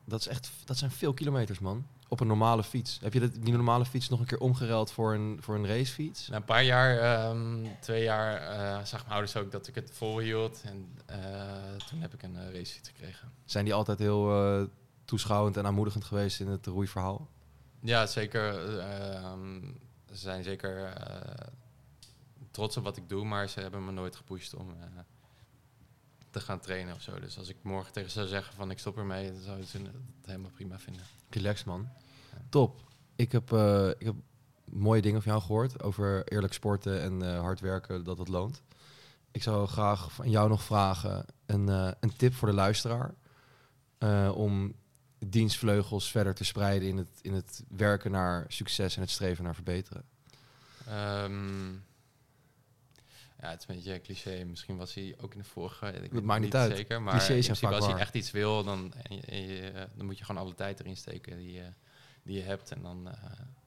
dat, 0.06 0.20
is 0.20 0.28
echt, 0.28 0.52
dat 0.66 0.78
zijn 0.78 0.92
veel 0.92 1.14
kilometers, 1.14 1.60
man. 1.60 1.86
Op 2.08 2.20
een 2.20 2.28
normale 2.28 2.64
fiets. 2.64 3.00
Heb 3.02 3.14
je 3.14 3.20
dat, 3.20 3.34
die 3.34 3.54
normale 3.54 3.86
fiets 3.86 4.10
nog 4.10 4.20
een 4.20 4.26
keer 4.26 4.40
omgeruild 4.40 4.92
voor 4.92 5.14
een, 5.14 5.38
voor 5.42 5.56
een 5.56 5.68
racefiets? 5.68 6.28
Na 6.28 6.36
een 6.36 6.44
paar 6.44 6.64
jaar, 6.64 6.98
ehm, 6.98 7.66
twee 7.80 8.04
jaar, 8.04 8.36
eh 8.38 8.84
zag 8.86 9.00
mijn 9.00 9.12
ouders 9.12 9.36
ook 9.36 9.52
dat 9.52 9.68
ik 9.68 9.76
het 9.76 9.92
volhield. 9.94 10.62
En 10.66 10.98
eh, 11.06 11.18
toen 11.90 12.02
heb 12.02 12.14
ik 12.14 12.24
een 12.24 12.36
uh, 12.36 12.52
racefiets 12.54 12.90
gekregen. 12.90 13.32
Zijn 13.46 13.66
die 13.66 13.74
altijd 13.74 14.00
heel 14.00 14.32
eh, 14.60 14.64
toeschouwend 15.06 15.58
en 15.58 15.66
aanmoedigend 15.66 16.04
geweest 16.04 16.40
in 16.40 16.48
het 16.48 16.66
roeiverhaal? 16.66 17.28
Ja, 17.80 18.06
zeker. 18.06 18.78
eh, 18.80 19.16
ehm, 19.16 19.62
ze 20.10 20.16
zijn 20.18 20.44
zeker 20.44 20.84
eh, 20.86 21.48
trots 22.52 22.78
op 22.78 22.84
wat 22.84 22.98
ik 22.98 23.10
doe, 23.10 23.26
maar 23.26 23.50
ze 23.50 23.60
hebben 23.60 23.86
me 23.86 23.92
nooit 23.92 24.16
gepusht 24.16 24.56
om 24.56 24.70
eh, 24.70 24.86
te 26.36 26.42
gaan 26.42 26.60
trainen 26.60 26.96
of 26.96 27.02
zo. 27.02 27.20
Dus 27.20 27.38
als 27.38 27.50
ik 27.50 27.56
morgen 27.62 27.94
tegen 27.94 28.10
ze 28.10 28.18
zou 28.18 28.28
zeggen 28.28 28.54
van 28.54 28.72
ik 28.72 28.80
stop 28.80 28.98
ermee, 28.98 29.32
dan 29.32 29.42
zouden 29.42 29.66
ze 29.66 29.78
het 29.78 30.26
helemaal 30.26 30.52
prima 30.52 30.80
vinden. 30.80 31.04
Relax, 31.30 31.64
man. 31.64 31.90
Top. 32.50 32.82
Ik 33.16 33.32
heb, 33.32 33.52
eh, 33.52 33.88
ik 33.88 34.06
heb 34.06 34.16
mooie 34.66 35.02
dingen 35.02 35.22
van 35.22 35.32
jou 35.32 35.44
gehoord 35.44 35.84
over 35.84 36.28
eerlijk 36.28 36.54
sporten 36.54 37.02
en 37.02 37.22
eh, 37.22 37.40
hard 37.40 37.60
werken, 37.60 38.04
dat 38.04 38.18
het 38.18 38.28
loont. 38.28 38.62
Ik 39.32 39.44
zou 39.44 39.68
graag 39.68 40.12
van 40.12 40.30
jou 40.30 40.50
nog 40.50 40.64
vragen 40.64 41.26
een, 41.46 41.70
eh, 41.70 41.92
een 42.00 42.16
tip 42.16 42.34
voor 42.34 42.48
de 42.48 42.54
luisteraar 42.54 43.14
om 44.34 44.76
dienstvleugels 45.20 46.12
verder 46.12 46.34
te 46.34 46.44
spreiden 46.44 46.88
in 46.88 46.98
het, 46.98 47.20
in 47.22 47.34
het 47.34 47.64
werken 47.68 48.12
naar 48.12 48.46
succes 48.48 48.96
en 48.96 49.02
het 49.02 49.10
streven 49.10 49.44
naar 49.44 49.56
verbeteren. 49.56 50.04
Ehm, 50.88 51.74
ja, 53.46 53.52
het 53.52 53.62
is 53.62 53.68
een 53.68 53.76
beetje 53.76 53.94
een 53.94 54.02
cliché. 54.02 54.44
Misschien 54.44 54.78
was 54.78 54.94
hij 54.94 55.16
ook 55.22 55.32
in 55.34 55.38
de 55.40 55.44
vorige. 55.46 55.88
Ik 55.88 56.12
weet 56.12 56.24
maakt 56.24 56.42
niet 56.42 56.56
uit. 56.56 56.76
Zeker, 56.78 57.02
maar 57.02 57.14
als 57.76 57.86
je 57.86 57.92
echt 58.00 58.16
iets 58.16 58.32
wil, 58.32 58.64
dan, 58.64 58.94
en 59.04 59.16
je, 59.16 59.22
en 59.22 59.42
je- 59.42 59.88
dan 59.96 60.06
moet 60.06 60.18
je 60.18 60.24
gewoon 60.26 60.42
alle 60.42 60.54
tijd 60.56 60.80
erin 60.80 60.98
steken 60.98 61.38
die 61.38 61.52
je, 61.52 61.66
die 62.24 62.36
je 62.38 62.44
hebt. 62.44 62.72
En 62.72 62.82
dan 62.82 63.08
eh, 63.10 63.14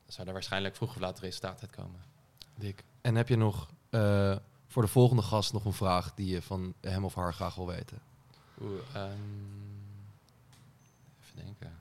zou 0.07 0.27
er 0.27 0.33
waarschijnlijk 0.33 0.77
vroeg 0.77 0.91
of 0.91 1.01
laat 1.01 1.19
resultaat 1.21 1.61
uitkomen. 1.61 2.01
Dik. 2.55 2.85
En 3.01 3.15
heb 3.15 3.29
je 3.29 3.37
nog 3.37 3.69
eh, 3.91 4.37
voor 4.67 4.83
de 4.83 4.89
volgende 4.89 5.23
gast 5.23 5.53
nog 5.53 5.65
een 5.65 5.73
vraag 5.73 6.15
die 6.15 6.27
je 6.29 6.43
van 6.43 6.75
hem 6.81 7.05
of 7.05 7.15
haar 7.15 7.35
graag 7.35 7.55
wil 7.55 7.67
weten? 7.67 7.99
Oeh, 8.61 8.81
ehm, 8.95 9.13
even 11.23 11.37
denken. 11.45 11.79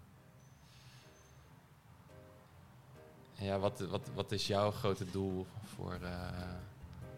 Ja, 3.39 3.59
wat, 3.59 3.79
wat, 3.79 4.01
wat 4.13 4.31
is 4.31 4.47
jouw 4.47 4.71
grote 4.71 5.11
doel 5.11 5.45
voor 5.75 5.93
eh, 6.01 6.43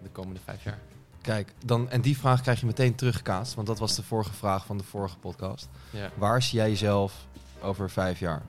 de 0.04 0.10
komende 0.10 0.40
vijf 0.44 0.64
jaar? 0.64 0.80
Kijk, 1.22 1.54
dan, 1.66 1.90
en 1.90 2.02
die 2.02 2.18
vraag 2.18 2.42
krijg 2.42 2.60
je 2.60 2.66
meteen 2.66 2.96
teruggekaatst, 2.96 3.54
want 3.54 3.68
dat 3.68 3.80
was 3.80 3.96
de 3.96 4.04
vorige 4.04 4.34
vraag 4.34 4.66
van 4.66 4.78
de 4.78 4.84
vorige 4.84 5.18
podcast. 5.18 5.70
Ja. 5.90 6.10
Waar 6.16 6.42
zie 6.42 6.58
jij 6.60 6.70
jezelf 6.70 7.26
over 7.62 7.90
vijf 7.90 8.20
jaar? 8.20 8.42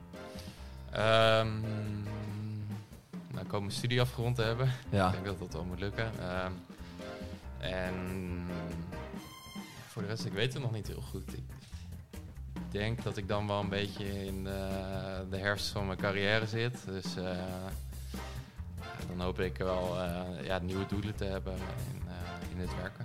Ehm 0.91 1.49
nou, 3.31 3.45
ik 3.45 3.51
hoop 3.51 3.61
mijn 3.61 3.73
studie 3.73 4.01
afgerond 4.01 4.37
te 4.37 4.43
hebben. 4.43 4.73
Ja, 4.91 5.07
Ik 5.07 5.13
denk 5.13 5.25
dat 5.25 5.39
dat 5.39 5.53
wel 5.53 5.65
moet 5.65 5.81
lukken. 5.81 6.11
Ehm, 6.21 6.53
en 7.59 7.95
voor 9.89 10.03
de 10.03 10.09
rest, 10.09 10.25
ik 10.25 10.33
weet 10.33 10.53
het 10.53 10.63
nog 10.63 10.73
niet 10.73 10.87
heel 10.87 11.01
goed. 11.11 11.33
Ik 11.33 11.43
denk 12.71 13.03
dat 13.03 13.17
ik 13.17 13.29
dan 13.29 13.47
wel 13.47 13.61
een 13.61 13.69
beetje 13.69 14.25
in 14.27 14.45
de, 14.45 14.69
de 15.31 15.37
herfst 15.37 15.69
van 15.69 15.87
mijn 15.87 15.99
carrière 15.99 16.47
zit. 16.47 16.85
Dus 16.87 17.17
eh, 17.17 17.25
ja, 17.25 17.71
dan 19.09 19.21
hoop 19.21 19.41
ik 19.41 19.57
wel 19.57 19.99
eh, 19.99 20.45
ja, 20.47 20.59
nieuwe 20.59 20.87
doelen 20.87 21.15
te 21.15 21.25
hebben 21.25 21.53
in, 21.55 22.03
eh, 22.07 22.51
in 22.55 22.61
het 22.61 22.77
werken. 22.77 23.05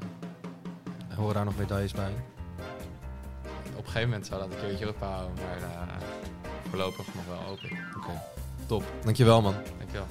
horen 1.15 1.33
daar 1.33 1.45
nog 1.45 1.57
medailles 1.57 1.91
bij? 1.91 2.11
Op 3.75 3.77
een 3.77 3.91
gegeven 3.91 4.09
moment 4.09 4.25
zou 4.25 4.41
dat 4.41 4.51
een 4.51 4.67
keertje 4.67 4.89
ophouden, 4.89 5.35
maar 5.35 5.57
eh, 5.57 5.95
voorlopig 6.69 7.05
nog 7.15 7.25
wel 7.25 7.47
ik. 7.47 7.71
Oké, 7.97 8.21
top. 8.65 8.83
Dankjewel 9.03 9.41
man. 9.41 9.55
Dankjewel. 9.77 10.07